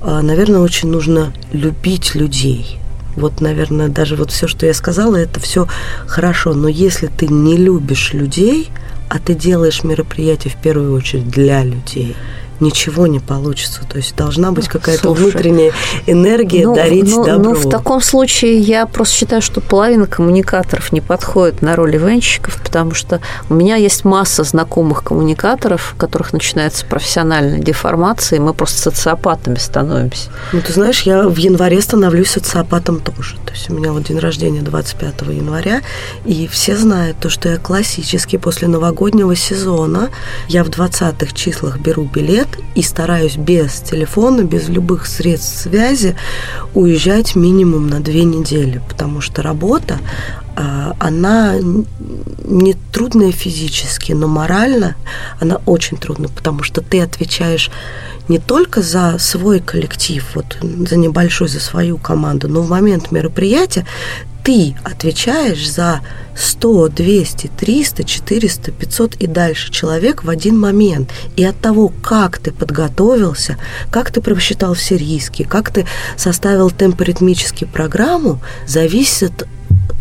а, 0.00 0.22
наверное, 0.22 0.60
очень 0.60 0.90
нужно 0.90 1.32
любить 1.52 2.14
людей. 2.14 2.78
Вот, 3.16 3.40
наверное, 3.40 3.88
даже 3.88 4.16
вот 4.16 4.30
все, 4.30 4.48
что 4.48 4.66
я 4.66 4.74
сказала, 4.74 5.16
это 5.16 5.38
все 5.40 5.68
хорошо. 6.06 6.54
Но 6.54 6.68
если 6.68 7.06
ты 7.06 7.28
не 7.28 7.56
любишь 7.56 8.12
людей, 8.12 8.70
а 9.08 9.18
ты 9.18 9.34
делаешь 9.34 9.84
мероприятие 9.84 10.52
в 10.52 10.60
первую 10.60 10.92
очередь 10.94 11.28
для 11.28 11.62
людей, 11.62 12.16
ничего 12.60 13.06
не 13.06 13.20
получится. 13.20 13.80
То 13.88 13.98
есть 13.98 14.16
должна 14.16 14.52
быть 14.52 14.68
какая-то 14.68 15.12
внутренняя 15.12 15.72
энергия 16.06 16.66
ну, 16.66 16.74
дарить 16.74 17.10
ну, 17.10 17.24
добро. 17.24 17.50
Ну, 17.50 17.54
в 17.54 17.68
таком 17.68 18.00
случае 18.00 18.58
я 18.58 18.86
просто 18.86 19.14
считаю, 19.14 19.42
что 19.42 19.60
половина 19.60 20.06
коммуникаторов 20.06 20.92
не 20.92 21.00
подходит 21.00 21.62
на 21.62 21.76
роль 21.76 21.96
ивенщиков, 21.96 22.60
потому 22.62 22.94
что 22.94 23.20
у 23.48 23.54
меня 23.54 23.76
есть 23.76 24.04
масса 24.04 24.44
знакомых 24.44 25.02
коммуникаторов, 25.02 25.94
у 25.94 25.96
которых 25.96 26.32
начинается 26.32 26.84
профессиональная 26.86 27.58
деформация, 27.58 28.38
и 28.38 28.40
мы 28.40 28.54
просто 28.54 28.90
социопатами 28.90 29.56
становимся. 29.56 30.30
Ну, 30.52 30.60
ты 30.60 30.72
знаешь, 30.72 31.02
я 31.02 31.28
в 31.28 31.36
январе 31.36 31.80
становлюсь 31.80 32.30
социопатом 32.30 33.00
тоже. 33.00 33.36
То 33.44 33.52
есть 33.52 33.70
у 33.70 33.74
меня 33.74 33.92
вот 33.92 34.04
день 34.04 34.18
рождения 34.18 34.62
25 34.62 35.22
января, 35.28 35.82
и 36.24 36.46
все 36.46 36.76
знают 36.76 37.18
то, 37.20 37.28
что 37.28 37.48
я 37.48 37.58
классически 37.58 38.36
после 38.36 38.68
новогоднего 38.68 39.34
сезона, 39.36 40.10
я 40.48 40.64
в 40.64 40.68
20-х 40.68 41.34
числах 41.34 41.78
беру 41.78 42.04
билет, 42.04 42.43
лет 42.44 42.58
и 42.74 42.82
стараюсь 42.82 43.36
без 43.36 43.80
телефона, 43.80 44.42
без 44.42 44.68
любых 44.68 45.06
средств 45.06 45.62
связи 45.62 46.16
уезжать 46.74 47.36
минимум 47.36 47.88
на 47.88 48.00
две 48.00 48.24
недели, 48.24 48.80
потому 48.88 49.20
что 49.20 49.42
работа, 49.42 49.98
она 50.56 51.56
не 52.44 52.74
трудная 52.92 53.32
физически, 53.32 54.12
но 54.12 54.28
морально 54.28 54.96
она 55.40 55.60
очень 55.66 55.96
трудна, 55.96 56.28
потому 56.28 56.62
что 56.62 56.80
ты 56.80 57.00
отвечаешь 57.00 57.70
не 58.28 58.38
только 58.38 58.82
за 58.82 59.18
свой 59.18 59.60
коллектив, 59.60 60.24
вот 60.34 60.58
за 60.62 60.96
небольшой, 60.96 61.48
за 61.48 61.60
свою 61.60 61.98
команду, 61.98 62.48
но 62.48 62.62
в 62.62 62.70
момент 62.70 63.10
мероприятия 63.10 63.86
ты 64.44 64.76
отвечаешь 64.84 65.70
за 65.70 66.02
100, 66.36 66.88
200, 66.88 67.50
300, 67.56 68.04
400, 68.04 68.72
500 68.72 69.14
и 69.14 69.26
дальше 69.26 69.72
человек 69.72 70.22
в 70.22 70.28
один 70.28 70.60
момент. 70.60 71.10
И 71.36 71.44
от 71.44 71.58
того, 71.60 71.90
как 72.02 72.38
ты 72.38 72.52
подготовился, 72.52 73.56
как 73.90 74.10
ты 74.10 74.20
просчитал 74.20 74.74
все 74.74 74.98
риски, 74.98 75.44
как 75.44 75.70
ты 75.70 75.86
составил 76.16 76.70
темпоритмически 76.70 77.64
программу, 77.64 78.40
зависит 78.66 79.46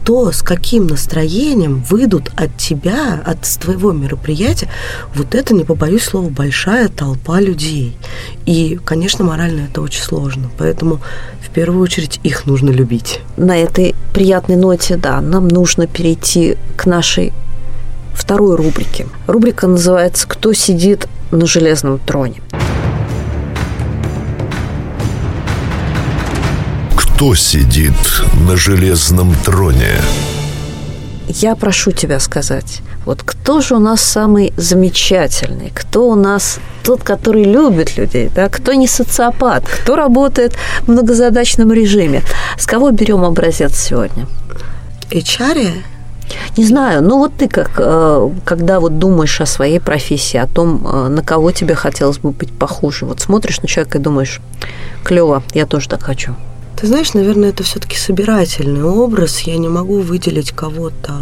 то, 0.03 0.31
с 0.31 0.41
каким 0.41 0.87
настроением 0.87 1.83
выйдут 1.89 2.31
от 2.35 2.55
тебя, 2.57 3.21
от 3.25 3.41
твоего 3.59 3.91
мероприятия, 3.91 4.69
вот 5.15 5.35
это, 5.35 5.53
не 5.53 5.63
побоюсь 5.63 6.03
слова, 6.03 6.29
большая 6.29 6.89
толпа 6.89 7.39
людей. 7.39 7.97
И, 8.45 8.79
конечно, 8.83 9.23
морально 9.23 9.67
это 9.71 9.81
очень 9.81 10.01
сложно. 10.01 10.49
Поэтому 10.57 10.99
в 11.41 11.49
первую 11.49 11.81
очередь 11.81 12.19
их 12.23 12.45
нужно 12.45 12.69
любить. 12.69 13.21
На 13.37 13.57
этой 13.57 13.95
приятной 14.13 14.55
ноте, 14.55 14.97
да, 14.97 15.21
нам 15.21 15.47
нужно 15.47 15.87
перейти 15.87 16.57
к 16.75 16.85
нашей 16.85 17.33
второй 18.13 18.55
рубрике. 18.55 19.07
Рубрика 19.27 19.67
называется 19.67 20.27
«Кто 20.27 20.53
сидит 20.53 21.07
на 21.31 21.45
железном 21.45 21.99
троне?». 21.99 22.41
Кто 27.23 27.35
сидит 27.35 27.93
на 28.45 28.57
железном 28.57 29.33
троне? 29.45 29.95
Я 31.29 31.55
прошу 31.55 31.91
тебя 31.91 32.19
сказать, 32.19 32.81
вот 33.05 33.23
кто 33.23 33.61
же 33.61 33.75
у 33.75 33.79
нас 33.79 34.01
самый 34.01 34.53
замечательный, 34.57 35.71
кто 35.73 36.09
у 36.09 36.15
нас 36.15 36.59
тот, 36.83 37.01
который 37.01 37.45
любит 37.45 37.95
людей, 37.95 38.29
да, 38.35 38.49
кто 38.49 38.73
не 38.73 38.87
социопат, 38.87 39.63
кто 39.65 39.95
работает 39.95 40.57
в 40.81 40.89
многозадачном 40.89 41.71
режиме. 41.71 42.23
С 42.57 42.65
кого 42.65 42.91
берем 42.91 43.23
образец 43.23 43.79
сегодня? 43.79 44.27
HR? 45.09 45.71
Не 46.57 46.65
знаю, 46.65 47.01
ну 47.01 47.19
вот 47.19 47.37
ты 47.37 47.47
как, 47.47 47.71
э, 47.77 48.29
когда 48.43 48.81
вот 48.81 48.99
думаешь 48.99 49.39
о 49.39 49.45
своей 49.45 49.79
профессии, 49.79 50.35
о 50.35 50.47
том, 50.47 50.85
э, 50.85 51.07
на 51.07 51.23
кого 51.23 51.53
тебе 51.53 51.73
хотелось 51.73 52.17
бы 52.17 52.31
быть 52.31 52.51
похожим, 52.51 53.07
вот 53.07 53.21
смотришь 53.21 53.61
на 53.61 53.69
человека 53.69 53.97
и 53.97 54.01
думаешь, 54.01 54.41
клево, 55.05 55.41
я 55.53 55.65
тоже 55.65 55.87
так 55.87 56.03
хочу. 56.03 56.35
Ты 56.83 56.87
знаешь, 56.87 57.13
наверное, 57.13 57.51
это 57.51 57.63
все-таки 57.63 57.95
собирательный 57.95 58.83
образ. 58.83 59.39
Я 59.39 59.55
не 59.55 59.69
могу 59.69 60.01
выделить 60.01 60.51
кого-то 60.51 61.13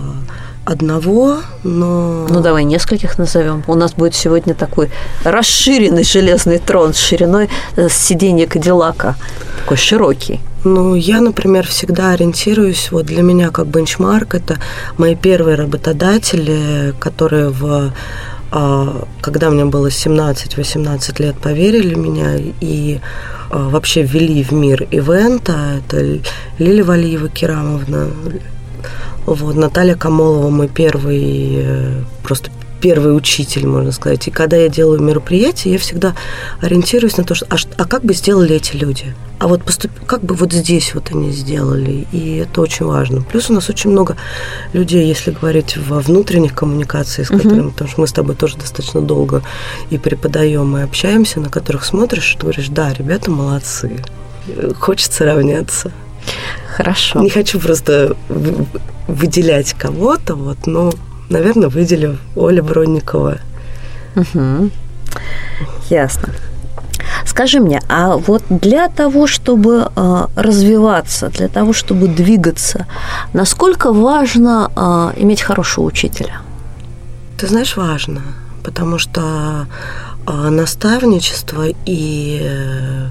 одного, 0.65 1.38
но... 1.63 2.26
Ну, 2.28 2.41
давай 2.41 2.63
нескольких 2.63 3.19
назовем. 3.19 3.63
У 3.67 3.76
нас 3.76 3.93
будет 3.93 4.15
сегодня 4.15 4.56
такой 4.56 4.89
расширенный 5.24 6.04
железный 6.04 6.58
трон 6.58 6.95
с 6.95 6.97
шириной 6.97 7.47
э, 7.76 7.89
сиденья 7.89 8.47
Кадиллака. 8.47 9.15
Такой 9.60 9.78
широкий. 9.78 10.39
Ну, 10.63 10.95
я, 10.95 11.21
например, 11.21 11.67
всегда 11.67 12.13
ориентируюсь, 12.13 12.91
вот 12.91 13.06
для 13.06 13.21
меня 13.21 13.52
как 13.52 13.67
бенчмарк, 13.67 14.34
это 14.34 14.58
мои 14.97 15.15
первые 15.15 15.58
работодатели, 15.58 16.95
которые 17.00 17.50
в 17.50 17.93
когда 18.51 19.49
мне 19.49 19.65
было 19.65 19.87
17-18 19.87 21.21
лет, 21.21 21.37
поверили 21.37 21.95
меня 21.95 22.35
и 22.35 22.99
а, 23.49 23.69
вообще 23.69 24.03
ввели 24.03 24.43
в 24.43 24.51
мир 24.51 24.83
ивента. 24.91 25.79
Это 25.79 26.19
Лилия 26.59 26.83
Валиева 26.83 27.29
Керамовна, 27.29 28.07
вот, 29.25 29.55
Наталья 29.55 29.95
Камолова, 29.95 30.49
мой 30.49 30.67
первый, 30.67 31.61
э, 31.63 32.01
просто 32.23 32.49
первый 32.82 33.15
учитель, 33.15 33.67
можно 33.67 33.91
сказать. 33.91 34.28
И 34.28 34.32
когда 34.32 34.58
я 34.58 34.67
делаю 34.67 35.02
мероприятие, 35.02 35.74
я 35.74 35.80
всегда 35.80 36.15
ориентируюсь 36.60 37.17
на 37.17 37.24
то, 37.24 37.36
что, 37.36 37.46
а, 37.50 37.56
а 37.78 37.86
как 37.86 38.04
бы 38.04 38.13
сделали 38.13 38.56
эти 38.56 38.76
люди? 38.76 39.15
А 39.39 39.48
вот 39.48 39.63
поступ, 39.63 39.91
как 40.06 40.24
бы 40.24 40.36
вот 40.36 40.52
здесь 40.52 40.94
вот 40.94 41.12
они 41.12 41.32
сделали, 41.32 42.06
и 42.12 42.38
это 42.38 42.62
очень 42.62 42.86
важно. 42.86 43.22
Плюс 43.22 43.50
у 43.50 43.54
нас 43.54 43.70
очень 43.70 43.89
много 43.89 44.17
людей, 44.74 45.08
если 45.08 45.32
говорить 45.32 45.78
во 45.78 46.00
внутренних 46.00 46.54
коммуникациях, 46.54 47.28
с 47.28 47.32
которыми, 47.32 47.70
uh-huh. 47.70 47.72
потому 47.72 47.89
что 47.89 48.02
мы 48.02 48.08
с 48.08 48.12
тобой 48.12 48.36
тоже 48.36 48.58
достаточно 48.58 49.02
долго 49.02 49.41
и 49.89 49.98
преподаем, 49.98 50.78
и 50.78 50.82
общаемся, 50.82 51.39
на 51.39 51.50
которых 51.50 51.86
смотришь, 51.86 52.36
и 52.36 52.38
говоришь, 52.39 52.67
да, 52.70 52.94
ребята 52.94 53.32
молодцы, 53.32 54.04
хочется 54.80 55.26
равняться. 55.26 55.91
Хорошо. 56.76 57.20
Не 57.22 57.30
хочу 57.30 57.60
просто 57.60 58.15
выделять 59.08 59.74
кого-то, 59.74 60.36
вот, 60.36 60.67
но 60.67 60.91
наверное, 61.32 61.70
выделю 61.70 62.17
Оля 62.36 62.62
Бронникова. 62.62 63.38
Угу. 64.15 64.70
Ясно. 65.89 66.30
Скажи 67.26 67.60
мне, 67.60 67.82
а 67.88 68.17
вот 68.17 68.44
для 68.50 68.88
того, 68.88 69.28
чтобы 69.28 69.89
э, 69.96 70.28
развиваться, 70.36 71.30
для 71.30 71.48
того, 71.48 71.74
чтобы 71.74 72.08
двигаться, 72.08 72.86
насколько 73.34 73.94
важно 73.94 74.72
э, 74.76 75.22
иметь 75.22 75.41
хорошего 75.41 75.86
учителя? 75.86 76.41
Ты 77.38 77.48
знаешь, 77.48 77.78
важно, 77.78 78.22
потому 78.63 79.00
что 79.00 79.67
э, 80.28 80.50
наставничество 80.50 81.65
и 81.86 82.39
э, 82.44 83.08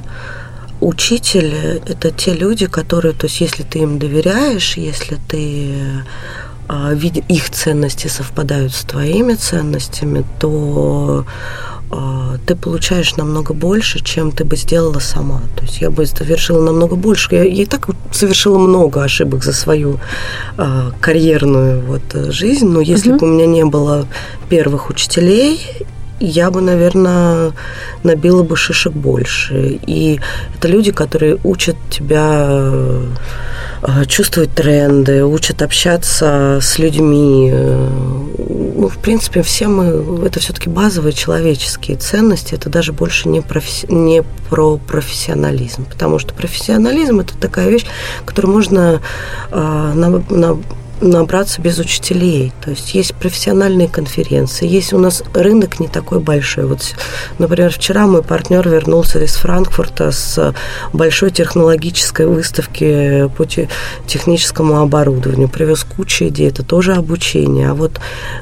учитель– 0.80 1.54
это 1.86 2.10
те 2.10 2.34
люди, 2.34 2.66
которые, 2.66 3.14
то 3.14 3.26
есть 3.26 3.40
если 3.40 3.62
ты 3.62 3.80
им 3.80 3.98
доверяешь, 3.98 4.76
если 4.76 5.18
ты 5.28 5.74
их 7.28 7.50
ценности 7.50 8.08
совпадают 8.08 8.72
с 8.72 8.84
твоими 8.84 9.34
ценностями, 9.34 10.24
то 10.38 11.24
а, 11.90 12.36
ты 12.46 12.54
получаешь 12.54 13.16
намного 13.16 13.54
больше, 13.54 13.98
чем 14.00 14.30
ты 14.30 14.44
бы 14.44 14.56
сделала 14.56 15.00
сама. 15.00 15.40
То 15.56 15.64
есть 15.64 15.80
я 15.80 15.90
бы 15.90 16.06
совершила 16.06 16.62
намного 16.62 16.94
больше. 16.94 17.34
Я, 17.34 17.42
я 17.42 17.62
и 17.62 17.66
так 17.66 17.88
совершила 18.12 18.58
много 18.58 19.02
ошибок 19.02 19.42
за 19.42 19.52
свою 19.52 19.98
э, 20.56 20.90
карьерную 21.00 21.80
вот, 21.80 22.32
жизнь, 22.32 22.68
но 22.68 22.80
если 22.80 23.12
uh-huh. 23.12 23.18
бы 23.18 23.26
у 23.26 23.30
меня 23.30 23.46
не 23.46 23.64
было 23.64 24.06
первых 24.48 24.90
учителей, 24.90 25.60
я 26.20 26.50
бы, 26.50 26.60
наверное, 26.60 27.52
набила 28.04 28.42
бы 28.42 28.54
шишек 28.56 28.92
больше. 28.92 29.80
И 29.86 30.20
это 30.56 30.68
люди, 30.68 30.92
которые 30.92 31.38
учат 31.42 31.76
тебя 31.90 32.46
чувствовать 34.06 34.54
тренды, 34.54 35.24
учат 35.24 35.62
общаться 35.62 36.58
с 36.60 36.78
людьми. 36.78 37.50
Ну, 37.52 38.88
в 38.88 38.98
принципе, 38.98 39.42
все 39.42 39.68
мы, 39.68 40.26
это 40.26 40.40
все-таки 40.40 40.68
базовые 40.68 41.12
человеческие 41.12 41.96
ценности, 41.96 42.54
это 42.54 42.68
даже 42.68 42.92
больше 42.92 43.28
не, 43.28 43.40
профи, 43.40 43.86
не 43.92 44.22
про 44.48 44.78
профессионализм, 44.78 45.84
потому 45.84 46.18
что 46.18 46.34
профессионализм– 46.34 47.20
это 47.20 47.36
такая 47.36 47.68
вещь, 47.68 47.86
которую 48.24 48.54
можно 48.54 49.00
э, 49.50 49.92
на, 49.94 50.22
на 50.30 50.58
набраться 51.00 51.60
без 51.60 51.78
учителей. 51.78 52.52
То 52.62 52.70
есть 52.70 52.94
есть 52.94 53.14
профессиональные 53.14 53.88
конференции, 53.88 54.66
есть 54.66 54.92
у 54.92 54.98
нас 54.98 55.22
рынок 55.34 55.80
не 55.80 55.88
такой 55.88 56.20
большой. 56.20 56.66
Вот, 56.66 56.94
например, 57.38 57.72
вчера 57.72 58.06
мой 58.06 58.22
партнер 58.22 58.68
вернулся 58.68 59.18
из 59.22 59.34
Франкфурта 59.34 60.12
с 60.12 60.54
большой 60.92 61.30
технологической 61.30 62.26
выставки 62.26 63.28
по 63.36 63.46
техническому 64.06 64.80
оборудованию, 64.80 65.48
привез 65.48 65.84
кучу 65.84 66.28
идей, 66.28 66.48
это 66.48 66.62
тоже 66.62 66.94
обучение. 66.94 67.70
А 67.70 67.74
вот 67.74 68.00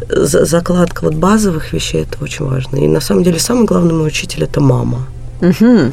закладка 0.09 1.05
вот 1.05 1.14
базовых 1.14 1.73
вещей 1.73 2.03
это 2.03 2.23
очень 2.23 2.47
важно. 2.47 2.77
И 2.77 2.88
на 2.88 3.01
самом 3.01 3.23
деле 3.23 3.38
самый 3.38 3.64
главный 3.64 3.94
мой 3.94 4.09
учитель 4.09 4.44
это 4.44 4.61
мама. 4.61 5.07
Угу. 5.40 5.92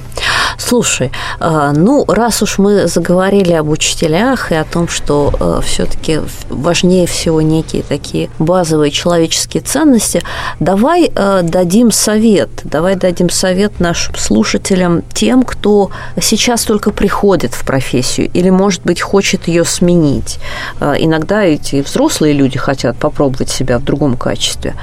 Слушай, 0.57 1.11
а, 1.39 1.73
ну, 1.73 2.05
раз 2.07 2.41
уж 2.41 2.57
мы 2.57 2.87
заговорили 2.87 3.53
об 3.53 3.69
учителях 3.69 4.51
и 4.51 4.55
о 4.55 4.63
том, 4.63 4.87
что 4.87 5.33
а, 5.39 5.61
все-таки 5.61 6.21
важнее 6.49 7.07
всего 7.07 7.41
некие 7.41 7.83
такие 7.83 8.29
базовые 8.39 8.91
человеческие 8.91 9.61
ценности, 9.61 10.21
давай 10.59 11.11
а, 11.15 11.41
дадим 11.41 11.91
совет, 11.91 12.49
давай 12.63 12.95
дадим 12.95 13.29
совет 13.29 13.79
нашим 13.79 14.15
слушателям, 14.15 15.03
тем, 15.13 15.43
кто 15.43 15.91
сейчас 16.21 16.63
только 16.63 16.91
приходит 16.91 17.53
в 17.53 17.65
профессию 17.65 18.29
или, 18.33 18.49
может 18.49 18.83
быть, 18.83 19.01
хочет 19.01 19.47
ее 19.47 19.65
сменить. 19.65 20.39
Иногда 20.79 21.43
эти 21.43 21.81
взрослые 21.81 22.33
люди 22.33 22.57
хотят 22.57 22.97
попробовать 22.97 23.49
себя 23.49 23.77
в 23.79 23.83
другом 23.83 24.17
качестве. 24.17 24.75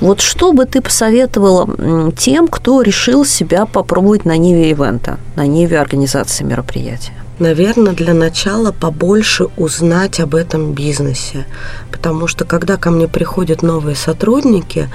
Вот 0.00 0.20
что 0.20 0.52
бы 0.52 0.64
ты 0.66 0.80
посоветовала 0.80 2.12
тем, 2.12 2.48
кто 2.48 2.82
решил 2.82 3.24
себя 3.24 3.66
попробовать 3.66 4.24
на 4.24 4.36
ниве 4.36 4.70
ивента? 4.70 5.15
На 5.36 5.46
ниве 5.46 5.78
организации 5.78 6.44
мероприятия? 6.44 7.12
Наверное, 7.38 7.92
для 7.92 8.14
начала 8.14 8.72
побольше 8.72 9.48
узнать 9.58 10.20
об 10.20 10.34
этом 10.34 10.72
бизнесе. 10.72 11.44
Потому 11.92 12.28
что 12.28 12.46
когда 12.46 12.78
ко 12.78 12.90
мне 12.90 13.08
приходят 13.08 13.62
новые 13.62 13.94
сотрудники, 13.94 14.88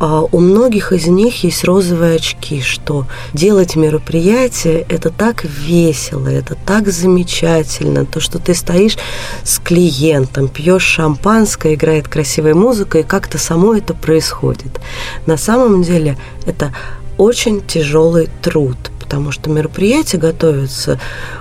а, 0.00 0.22
у 0.22 0.40
многих 0.40 0.92
из 0.92 1.06
них 1.06 1.44
есть 1.44 1.64
розовые 1.64 2.16
очки, 2.16 2.62
что 2.62 3.06
делать 3.34 3.76
мероприятие– 3.76 4.86
это 4.88 5.10
так 5.10 5.44
весело, 5.44 6.28
это 6.28 6.54
так 6.54 6.88
замечательно. 6.88 8.06
То, 8.06 8.20
что 8.20 8.38
ты 8.38 8.54
стоишь 8.54 8.96
с 9.44 9.58
клиентом, 9.58 10.48
пьешь 10.48 10.84
шампанское, 10.84 11.74
играет 11.74 12.08
красивая 12.08 12.54
музыка, 12.54 13.00
и 13.00 13.02
как-то 13.02 13.36
само 13.36 13.74
это 13.74 13.92
происходит. 13.92 14.80
На 15.26 15.36
самом 15.36 15.82
деле 15.82 16.16
это 16.46 16.74
очень 17.18 17.60
тяжелый 17.60 18.30
труд, 18.40 18.78
потому 19.12 19.30
что 19.30 19.50
мероприятие 19.50 20.18
готовится, 20.18 20.98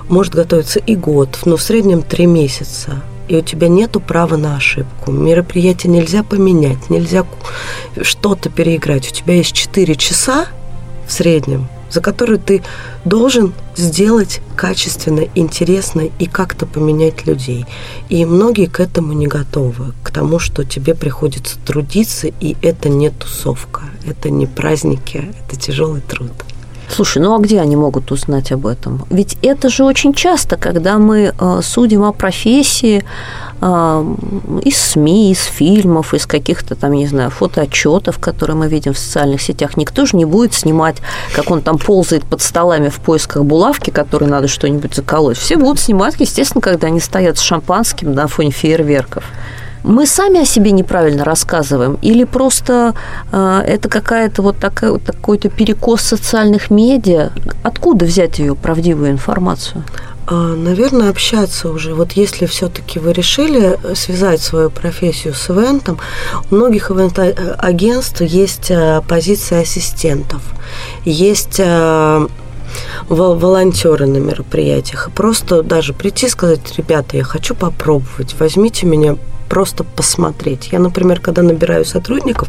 может 0.09 0.36
готовиться 0.36 0.80
и 0.80 0.93
год, 0.93 1.39
но 1.45 1.55
в 1.55 1.61
среднем 1.61 2.01
три 2.01 2.26
месяца. 2.26 3.01
И 3.30 3.36
у 3.38 3.41
тебя 3.41 3.69
нет 3.69 3.95
права 4.05 4.36
на 4.36 4.57
ошибку. 4.57 5.13
Мероприятие 5.13 5.89
нельзя 5.89 6.22
поменять, 6.22 6.89
нельзя 6.89 7.26
что-то 8.01 8.49
переиграть. 8.49 9.09
У 9.09 9.13
тебя 9.13 9.36
есть 9.36 9.53
4 9.53 9.95
часа 9.95 10.47
в 11.07 11.13
среднем, 11.13 11.69
за 11.89 12.01
которые 12.01 12.39
ты 12.39 12.61
должен 13.05 13.53
сделать 13.78 14.41
качественно, 14.57 15.24
интересно 15.34 16.09
и 16.19 16.26
как-то 16.26 16.65
поменять 16.65 17.26
людей. 17.26 17.65
И 18.09 18.26
многие 18.26 18.65
к 18.65 18.82
этому 18.82 19.13
не 19.13 19.28
готовы, 19.28 19.93
к 20.03 20.11
тому, 20.11 20.39
что 20.39 20.65
тебе 20.65 20.93
приходится 20.93 21.57
трудиться, 21.65 22.28
и 22.28 22.57
это 22.61 22.89
не 22.89 23.11
тусовка, 23.11 23.84
это 24.05 24.30
не 24.30 24.45
праздники, 24.45 25.34
это 25.47 25.57
тяжелый 25.57 26.01
труд. 26.01 26.34
Слушай, 26.93 27.21
ну 27.21 27.33
а 27.33 27.39
где 27.39 27.61
они 27.61 27.75
могут 27.75 28.11
узнать 28.11 28.51
об 28.51 28.67
этом? 28.67 29.05
Ведь 29.09 29.37
это 29.41 29.69
же 29.69 29.85
очень 29.85 30.13
часто, 30.13 30.57
когда 30.57 30.97
мы 30.97 31.33
э, 31.37 31.59
судим 31.63 32.03
о 32.03 32.11
профессии 32.11 33.05
э, 33.61 34.15
из 34.63 34.77
СМИ, 34.77 35.31
из 35.31 35.43
фильмов, 35.43 36.13
из 36.13 36.25
каких-то 36.25 36.75
там, 36.75 36.91
не 36.91 37.07
знаю, 37.07 37.29
фотоотчетов, 37.29 38.19
которые 38.19 38.57
мы 38.57 38.67
видим 38.67 38.93
в 38.93 38.97
социальных 38.97 39.41
сетях, 39.41 39.77
никто 39.77 40.05
же 40.05 40.17
не 40.17 40.25
будет 40.25 40.53
снимать, 40.53 40.97
как 41.33 41.49
он 41.49 41.61
там 41.61 41.77
ползает 41.77 42.25
под 42.25 42.41
столами 42.41 42.89
в 42.89 42.99
поисках 42.99 43.45
булавки, 43.45 43.89
которой 43.89 44.25
надо 44.25 44.49
что-нибудь 44.49 44.93
заколоть. 44.93 45.37
Все 45.37 45.55
будут 45.55 45.79
снимать, 45.79 46.15
естественно, 46.19 46.61
когда 46.61 46.87
они 46.87 46.99
стоят 46.99 47.37
с 47.37 47.41
шампанским 47.41 48.13
на 48.13 48.27
фоне 48.27 48.51
фейерверков 48.51 49.23
мы 49.84 50.05
сами 50.05 50.41
о 50.41 50.45
себе 50.45 50.71
неправильно 50.71 51.23
рассказываем, 51.23 51.97
или 52.01 52.23
просто 52.23 52.93
э, 53.32 53.61
это 53.65 53.89
какая-то 53.89 54.41
вот 54.41 54.57
такая, 54.57 54.91
вот 54.91 55.03
такой-то 55.03 55.49
перекос 55.49 56.01
социальных 56.01 56.69
медиа? 56.69 57.32
Откуда 57.63 58.05
взять 58.05 58.39
ее 58.39 58.55
правдивую 58.55 59.11
информацию? 59.11 59.84
А, 60.27 60.55
наверное, 60.55 61.09
общаться 61.09 61.69
уже. 61.69 61.93
Вот 61.93 62.13
если 62.13 62.45
все-таки 62.45 62.99
вы 62.99 63.11
решили 63.11 63.77
связать 63.95 64.41
свою 64.41 64.69
профессию 64.69 65.34
с 65.34 65.49
ивентом, 65.49 65.99
у 66.49 66.55
многих 66.55 66.91
ивент-агентств 66.91 68.21
есть 68.21 68.69
э, 68.69 69.01
позиция 69.07 69.61
ассистентов, 69.61 70.41
есть 71.05 71.59
э, 71.59 72.27
волонтеры 73.09 74.05
на 74.05 74.17
мероприятиях. 74.17 75.07
И 75.07 75.11
просто 75.11 75.63
даже 75.63 75.93
прийти 75.93 76.27
и 76.27 76.29
сказать, 76.29 76.61
ребята, 76.77 77.17
я 77.17 77.23
хочу 77.23 77.55
попробовать, 77.55 78.36
возьмите 78.39 78.86
меня 78.86 79.17
просто 79.51 79.83
посмотреть. 79.83 80.69
Я, 80.71 80.79
например, 80.79 81.19
когда 81.19 81.41
набираю 81.41 81.83
сотрудников, 81.83 82.47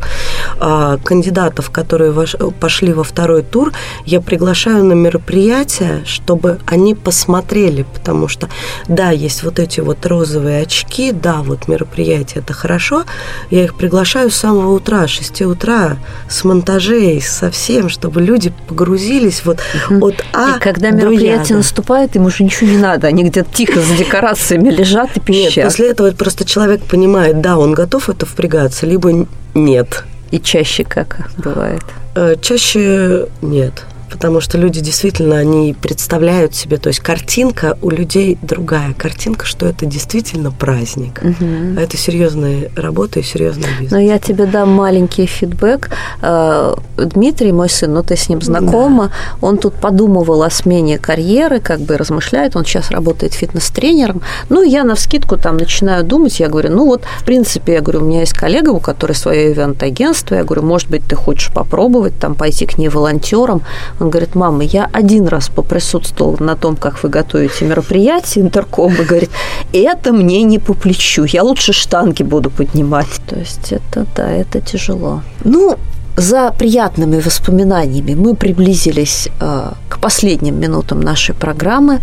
а, 0.60 0.98
кандидатов, 0.98 1.70
которые 1.70 2.12
пошли 2.60 2.92
во 2.92 3.02
второй 3.02 3.42
тур, 3.42 3.72
я 4.06 4.20
приглашаю 4.20 4.84
на 4.84 4.92
мероприятие, 4.92 6.04
чтобы 6.06 6.60
они 6.64 6.94
посмотрели, 6.94 7.84
потому 7.92 8.28
что, 8.28 8.48
да, 8.86 9.10
есть 9.10 9.42
вот 9.42 9.58
эти 9.58 9.80
вот 9.80 10.06
розовые 10.06 10.62
очки, 10.62 11.10
да, 11.10 11.42
вот 11.42 11.66
мероприятие 11.66 12.44
это 12.44 12.52
хорошо, 12.52 13.02
я 13.50 13.64
их 13.64 13.74
приглашаю 13.74 14.30
с 14.30 14.36
самого 14.36 14.70
утра, 14.70 15.08
с 15.08 15.10
6 15.10 15.42
утра, 15.42 15.96
с 16.28 16.44
монтажей, 16.44 17.20
со 17.20 17.50
всем, 17.50 17.88
чтобы 17.88 18.22
люди 18.22 18.52
погрузились 18.68 19.44
вот 19.44 19.58
угу. 19.90 20.06
от 20.06 20.24
А 20.32 20.56
И 20.56 20.60
когда 20.60 20.90
мероприятие 20.90 21.56
наступает, 21.56 22.14
им 22.14 22.26
уже 22.26 22.44
ничего 22.44 22.70
не 22.70 22.78
надо, 22.78 23.08
они 23.08 23.24
где-то 23.24 23.52
тихо 23.52 23.80
за 23.80 23.96
декорациями 23.96 24.70
лежат 24.70 25.16
и 25.16 25.20
пищат. 25.20 25.56
Нет, 25.56 25.64
после 25.64 25.90
этого 25.90 26.12
просто 26.12 26.44
человек 26.44 26.91
понимает, 26.92 27.40
да, 27.40 27.56
он 27.56 27.72
готов 27.72 28.10
это 28.10 28.26
впрягаться, 28.26 28.84
либо 28.84 29.26
нет. 29.54 30.04
И 30.30 30.38
чаще 30.38 30.84
как 30.84 31.30
бывает? 31.38 31.82
Э, 32.14 32.36
чаще 32.38 33.28
нет 33.40 33.86
потому 34.12 34.40
что 34.40 34.58
люди 34.58 34.80
действительно, 34.80 35.38
они 35.38 35.74
представляют 35.74 36.54
себе, 36.54 36.76
то 36.76 36.88
есть 36.88 37.00
картинка 37.00 37.78
у 37.80 37.90
людей 37.90 38.38
другая, 38.42 38.92
картинка, 38.92 39.46
что 39.46 39.66
это 39.66 39.86
действительно 39.86 40.50
праздник, 40.52 41.20
угу. 41.22 41.76
а 41.76 41.80
это 41.80 41.96
серьезная 41.96 42.70
работа 42.76 43.20
и 43.20 43.22
серьезный 43.22 43.68
бизнес. 43.80 43.90
Но 43.90 43.98
я 43.98 44.18
тебе 44.18 44.46
дам 44.46 44.70
маленький 44.70 45.26
фидбэк. 45.26 45.90
Э, 46.20 46.74
Дмитрий, 46.98 47.52
мой 47.52 47.70
сын, 47.70 47.94
ну 47.94 48.02
ты 48.02 48.16
с 48.16 48.28
ним 48.28 48.42
знакома, 48.42 49.06
да. 49.06 49.46
он 49.46 49.58
тут 49.58 49.74
подумывал 49.74 50.42
о 50.42 50.50
смене 50.50 50.98
карьеры, 50.98 51.60
как 51.60 51.80
бы 51.80 51.96
размышляет, 51.96 52.54
он 52.54 52.64
сейчас 52.64 52.90
работает 52.90 53.32
фитнес-тренером. 53.32 54.22
Ну, 54.50 54.62
я 54.62 54.84
на 54.84 54.94
вскидку 54.94 55.38
там 55.38 55.56
начинаю 55.56 56.04
думать, 56.04 56.38
я 56.38 56.48
говорю, 56.48 56.70
ну 56.70 56.86
вот, 56.86 57.02
в 57.20 57.24
принципе, 57.24 57.74
я 57.74 57.80
говорю, 57.80 58.00
у 58.02 58.04
меня 58.04 58.20
есть 58.20 58.34
коллега, 58.34 58.70
у 58.70 58.80
которой 58.80 59.12
свое 59.12 59.52
ивент-агентство, 59.52 60.34
я 60.34 60.44
говорю, 60.44 60.62
может 60.62 60.90
быть, 60.90 61.02
ты 61.08 61.16
хочешь 61.16 61.52
попробовать 61.52 62.18
там 62.18 62.34
пойти 62.34 62.66
к 62.66 62.76
ней 62.76 62.88
волонтером, 62.88 63.62
он 64.02 64.10
говорит, 64.10 64.34
мама, 64.34 64.64
я 64.64 64.88
один 64.92 65.28
раз 65.28 65.48
поприсутствовал 65.48 66.36
на 66.40 66.56
том, 66.56 66.76
как 66.76 67.02
вы 67.02 67.08
готовите 67.08 67.64
мероприятие 67.64 68.44
интерком, 68.44 68.92
и 68.94 69.04
говорит, 69.04 69.30
это 69.72 70.12
мне 70.12 70.42
не 70.42 70.58
по 70.58 70.74
плечу, 70.74 71.24
я 71.24 71.42
лучше 71.44 71.72
штанги 71.72 72.22
буду 72.24 72.50
поднимать. 72.50 73.20
То 73.28 73.38
есть 73.38 73.72
это, 73.72 74.06
да, 74.16 74.28
это 74.28 74.60
тяжело. 74.60 75.22
Ну, 75.44 75.78
за 76.16 76.52
приятными 76.52 77.20
воспоминаниями 77.20 78.14
мы 78.14 78.34
приблизились 78.34 79.28
э, 79.40 79.72
к 79.88 79.98
последним 79.98 80.60
минутам 80.60 81.00
нашей 81.00 81.34
программы. 81.34 82.00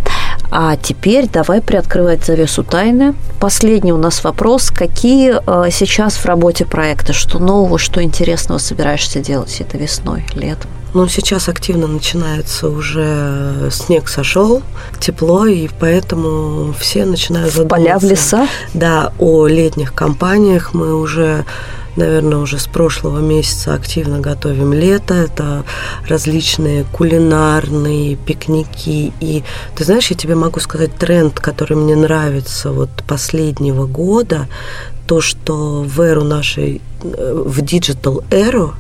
А 0.52 0.76
теперь 0.78 1.30
давай 1.30 1.62
приоткрывать 1.62 2.26
завесу 2.26 2.64
тайны. 2.64 3.14
Последний 3.40 3.94
у 3.94 3.98
нас 3.98 4.24
вопрос. 4.24 4.72
Какие 4.72 5.36
э, 5.46 5.70
сейчас 5.72 6.16
в 6.16 6.26
работе 6.26 6.66
проекты? 6.66 7.14
Что 7.14 7.40
нового, 7.40 7.78
что 7.78 8.02
интересного 8.02 8.58
собираешься 8.58 9.20
делать 9.20 9.56
это 9.62 9.78
весной, 9.78 10.26
летом? 10.34 10.72
Ну, 10.96 11.08
сейчас 11.08 11.50
активно 11.50 11.86
начинается 11.86 12.68
уже 12.68 13.70
снег 13.72 14.10
сошел, 14.10 14.64
тепло, 15.00 15.46
и 15.46 15.70
поэтому 15.80 16.74
все 16.80 17.06
начинают 17.06 17.54
задумываться. 17.54 17.76
Поля 17.76 18.00
в 18.00 18.04
леса? 18.04 18.48
Да, 18.74 19.14
о 19.20 19.46
летних 19.46 19.94
компаниях 19.94 20.74
мы 20.74 20.96
уже 20.96 21.46
наверное, 22.00 22.40
уже 22.40 22.58
с 22.58 22.68
прошлого 22.68 23.20
месяца 23.20 23.74
активно 23.74 24.20
готовим 24.20 24.74
лето. 24.74 25.14
Это 25.14 25.64
различные 26.08 26.86
кулинарные 26.92 28.16
пикники. 28.16 29.14
И 29.20 29.44
ты 29.76 29.84
знаешь, 29.84 30.10
я 30.10 30.18
тебе 30.18 30.36
могу 30.36 30.60
сказать 30.60 30.96
тренд, 30.96 31.40
который 31.40 31.78
мне 31.78 31.96
нравится 31.96 32.72
вот 32.72 32.90
последнего 33.08 33.86
года, 33.86 34.48
то, 35.06 35.22
что 35.22 35.84
в 35.84 36.02
эру 36.02 36.24
нашей, 36.24 36.82
э, 37.04 37.44
в 37.46 37.62
digital 37.62 38.24
эру, 38.32 38.74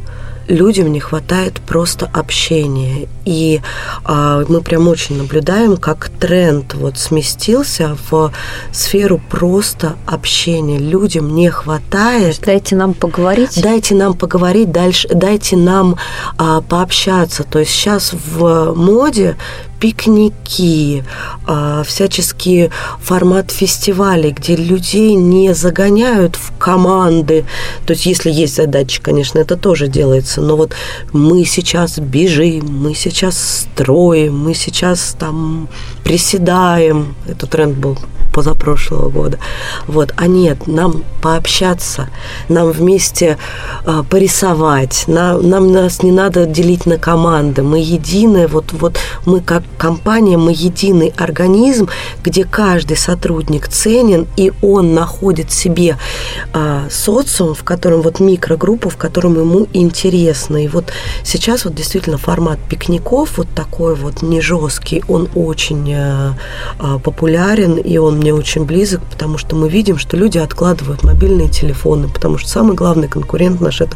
людям 0.49 0.91
не 0.91 0.99
хватает 0.99 1.61
просто 1.61 2.09
общения. 2.11 3.07
И 3.23 3.61
а, 4.03 4.43
мы 4.49 4.61
прям 4.61 4.87
очень 4.87 5.17
наблюдаем, 5.17 5.77
как 5.77 6.09
тренд 6.09 6.73
вот 6.73 6.97
сместился 6.97 7.95
в 8.09 8.33
сферу 8.71 9.21
просто 9.29 9.95
общения. 10.05 10.79
Людям 10.79 11.33
не 11.35 11.49
хватает. 11.49 12.41
Дайте 12.43 12.75
нам 12.75 12.93
поговорить. 12.93 13.61
Дайте 13.61 13.95
нам 13.95 14.15
поговорить 14.15 14.71
дальше, 14.71 15.07
дайте 15.09 15.55
нам 15.55 15.95
а, 16.37 16.61
пообщаться. 16.61 17.43
То 17.43 17.59
есть 17.59 17.71
сейчас 17.71 18.13
в 18.13 18.73
моде 18.75 19.37
пикники, 19.79 21.03
а, 21.47 21.83
всяческие 21.83 22.71
формат 23.01 23.51
фестивалей, 23.51 24.31
где 24.31 24.55
людей 24.55 25.13
не 25.15 25.53
загоняют 25.53 26.35
в 26.35 26.57
команды. 26.57 27.45
То 27.85 27.93
есть, 27.93 28.05
если 28.05 28.31
есть 28.31 28.55
задачи, 28.55 29.01
конечно, 29.01 29.39
это 29.39 29.55
тоже 29.55 29.87
делается. 29.87 30.41
Но 30.41 30.57
вот 30.57 30.73
мы 31.13 31.45
сейчас 31.45 31.97
бежим, 31.97 32.65
мы 32.81 32.93
сейчас 32.93 33.67
строим, 33.73 34.37
мы 34.37 34.53
сейчас 34.53 35.15
там 35.17 35.69
приседаем. 36.09 37.13
Это 37.27 37.45
тренд 37.45 37.77
был 37.77 37.95
позапрошлого 38.33 39.09
года. 39.09 39.37
Вот. 39.87 40.13
А 40.17 40.27
нет, 40.27 40.67
нам 40.67 41.03
пообщаться, 41.21 42.09
нам 42.47 42.71
вместе 42.71 43.37
э, 43.85 44.03
порисовать, 44.09 45.03
нам, 45.07 45.49
нам 45.49 45.71
нас 45.71 46.03
не 46.03 46.11
надо 46.11 46.45
делить 46.45 46.85
на 46.85 46.97
команды. 46.97 47.61
Мы 47.61 47.79
единые, 47.79 48.47
вот, 48.47 48.71
вот 48.71 48.97
мы 49.25 49.41
как 49.41 49.63
компания, 49.77 50.37
мы 50.37 50.51
единый 50.51 51.13
организм, 51.17 51.89
где 52.23 52.43
каждый 52.43 52.97
сотрудник 52.97 53.67
ценен, 53.67 54.25
и 54.37 54.51
он 54.61 54.93
находит 54.93 55.51
себе 55.51 55.97
э, 56.53 56.87
социум, 56.89 57.53
в 57.53 57.63
котором 57.63 58.01
вот 58.01 58.19
микрогруппу, 58.19 58.89
в 58.89 58.97
котором 58.97 59.37
ему 59.37 59.67
интересно. 59.73 60.63
И 60.63 60.67
вот 60.67 60.93
сейчас 61.23 61.65
вот 61.65 61.75
действительно 61.75 62.17
формат 62.17 62.59
пикников 62.69 63.37
вот 63.37 63.47
такой 63.53 63.95
вот 63.95 64.21
не 64.21 64.39
жесткий, 64.41 65.03
он 65.07 65.27
очень 65.35 65.91
э, 65.91 65.98
популярен, 67.03 67.77
и 67.77 67.97
он 67.97 68.17
мне 68.17 68.33
очень 68.33 68.65
близок, 68.65 69.01
потому 69.09 69.37
что 69.37 69.55
мы 69.55 69.69
видим, 69.69 69.97
что 69.97 70.17
люди 70.17 70.37
откладывают 70.37 71.03
мобильные 71.03 71.49
телефоны, 71.49 72.07
потому 72.07 72.37
что 72.37 72.49
самый 72.49 72.75
главный 72.75 73.07
конкурент 73.07 73.61
наш– 73.61 73.81
это 73.81 73.95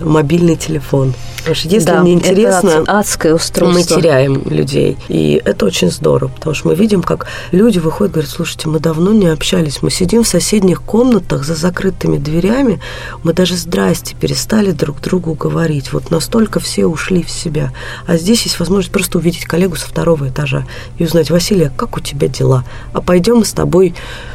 мобильный 0.00 0.56
телефон. 0.56 1.14
Потому 1.38 1.54
что 1.54 1.68
если 1.68 1.86
да, 1.86 2.00
мне 2.02 2.14
интересно, 2.14 2.68
это 2.68 2.98
адское 2.98 3.34
устройство. 3.34 3.96
мы 3.96 4.02
теряем 4.02 4.42
людей. 4.48 4.98
И 5.08 5.40
это 5.44 5.64
очень 5.66 5.90
здорово, 5.90 6.30
потому 6.30 6.54
что 6.54 6.68
мы 6.68 6.74
видим, 6.74 7.02
как 7.02 7.26
люди 7.50 7.78
выходят 7.78 8.12
и 8.12 8.14
говорят, 8.14 8.30
слушайте, 8.30 8.68
мы 8.68 8.78
давно 8.78 9.12
не 9.12 9.26
общались, 9.26 9.82
мы 9.82 9.90
сидим 9.90 10.22
в 10.22 10.28
соседних 10.28 10.82
комнатах 10.82 11.44
за 11.44 11.54
закрытыми 11.54 12.18
дверями, 12.18 12.80
мы 13.22 13.32
даже 13.32 13.56
здрасте 13.56 14.14
перестали 14.14 14.72
друг 14.72 15.00
другу 15.00 15.34
говорить. 15.34 15.92
Вот 15.92 16.10
настолько 16.10 16.60
все 16.60 16.86
ушли 16.86 17.22
в 17.22 17.30
себя. 17.30 17.72
А 18.06 18.16
здесь 18.16 18.42
есть 18.42 18.58
возможность 18.58 18.92
просто 18.92 19.18
увидеть 19.18 19.44
коллегу 19.44 19.76
со 19.76 19.86
второго 19.86 20.28
этажа 20.28 20.66
и 20.98 21.04
узнать, 21.04 21.30
Василия, 21.30 21.72
как 21.74 21.96
у 21.96 22.00
тебя 22.00 22.28
дела? 22.28 22.64
А 22.92 23.00
пойдем 23.00 23.38
мы 23.38 23.44
с 23.44 23.52
тобой 23.52 23.94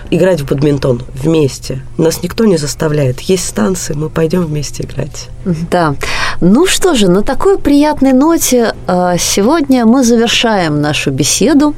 играть 0.10 0.42
в 0.42 0.46
бадминтон 0.46 1.04
вместе. 1.14 1.84
Нас 1.98 2.24
никто 2.24 2.46
не 2.46 2.58
заставляет. 2.58 3.20
Есть 3.22 3.48
станции, 3.48 3.94
мы 3.94 4.10
пойдем 4.10 4.44
вместе 4.46 4.84
играть. 4.84 5.30
Да. 5.70 5.96
Ну 6.42 6.66
что 6.68 6.96
же, 6.96 7.08
на 7.10 7.22
такой 7.22 7.58
приятной 7.58 8.14
ноте 8.14 8.74
э, 8.88 9.16
сегодня 9.18 9.86
мы 9.86 10.04
завершаем 10.04 10.82
нашу 10.82 11.12
беседу. 11.12 11.76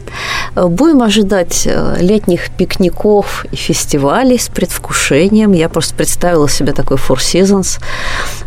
Будем 0.56 1.02
ожидать 1.02 1.64
э, 1.66 1.98
летних 2.00 2.50
пикников 2.52 3.46
и 3.52 3.56
фестивалей 3.56 4.40
с 4.40 4.50
предвкушением. 4.50 5.54
Я 5.54 5.70
просто 5.70 5.94
представила 5.96 6.50
себе 6.50 6.74
такой 6.74 6.98
Four 6.98 7.18
Seasons 7.18 7.80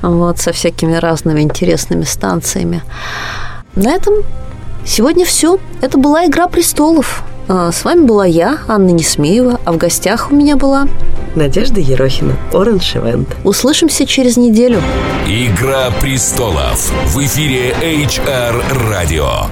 вот, 0.03 0.39
со 0.39 0.53
всякими 0.53 0.95
разными 0.95 1.43
интересными 1.43 2.05
станциями. 2.05 2.83
На 3.77 3.93
этом 3.93 4.15
сегодня 4.85 5.25
все. 5.25 5.59
Это 5.81 5.99
была 5.99 6.27
«Игра 6.27 6.49
престолов». 6.49 7.23
А, 7.53 7.73
с 7.73 7.85
вами 7.85 8.05
была 8.05 8.27
я, 8.27 8.59
Анна 8.69 8.91
Несмеева, 8.91 9.59
а 9.65 9.73
в 9.73 9.77
гостях 9.77 10.31
у 10.31 10.37
меня 10.37 10.55
была 10.55 10.87
Надежда 11.35 11.81
Ерохина, 11.81 12.37
Оранж 12.53 12.95
Ивент. 12.95 13.37
Услышимся 13.43 14.07
через 14.07 14.37
неделю. 14.37 14.81
Игра 15.27 15.91
престолов 16.01 16.93
в 17.07 17.19
эфире 17.19 17.75
HR 17.83 18.55
Radio. 18.89 19.49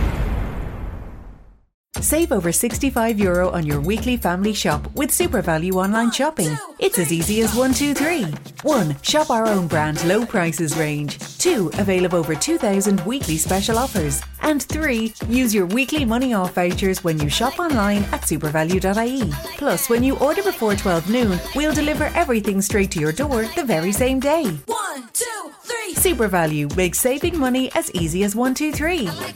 Save 2.01 2.31
over 2.31 2.53
65 2.53 3.19
euro 3.19 3.51
on 3.51 3.67
your 3.67 3.81
weekly 3.81 4.17
family 4.17 4.53
shop 4.53 4.87
with 4.95 5.11
Super 5.11 5.43
Value 5.43 5.75
online 5.75 6.13
shopping. 6.13 6.57
It's 6.79 6.99
as 6.99 7.13
easy 7.13 7.41
as 7.43 7.55
one, 7.57 7.75
two, 7.75 7.93
three. 7.93 8.25
1. 8.63 9.03
Shop 9.03 9.31
our 9.31 9.47
own 9.47 9.67
brand 9.67 10.03
low 10.05 10.25
prices 10.25 10.77
range. 10.77 11.19
2. 11.39 11.73
Avail 11.79 12.05
of 12.05 12.15
over 12.15 12.35
2,000 12.35 13.01
weekly 13.05 13.37
special 13.37 13.79
offers. 13.79 14.23
And 14.43 14.63
3. 14.63 15.13
Use 15.29 15.53
your 15.55 15.67
weekly 15.67 16.05
money 16.05 16.35
off 16.35 16.55
vouchers 16.55 17.03
when 17.03 17.19
you 17.19 17.29
shop 17.29 17.59
online 17.59 18.05
at 18.05 18.23
supervalue.ie. 18.23 19.33
Plus, 19.57 19.91
when 19.91 20.05
you 20.05 20.17
order 20.19 20.43
before 20.43 20.77
12 20.77 21.11
noon, 21.11 21.41
we'll 21.57 21.75
deliver 21.75 22.05
everything 22.15 22.63
straight 22.63 22.93
to 22.93 23.01
your 23.01 23.13
door 23.13 23.45
the 23.57 23.65
very 23.65 23.93
same 23.93 24.21
day. 24.21 24.45
One, 24.67 25.09
two, 25.13 25.51
three. 25.63 25.95
Super 25.95 26.29
Value 26.29 26.69
makes 26.77 27.01
saving 27.01 27.37
money 27.39 27.71
as 27.75 27.91
easy 27.93 28.23
as 28.23 28.37
one, 28.37 28.55
two, 28.55 28.73
three. 28.73 29.07
Like 29.07 29.35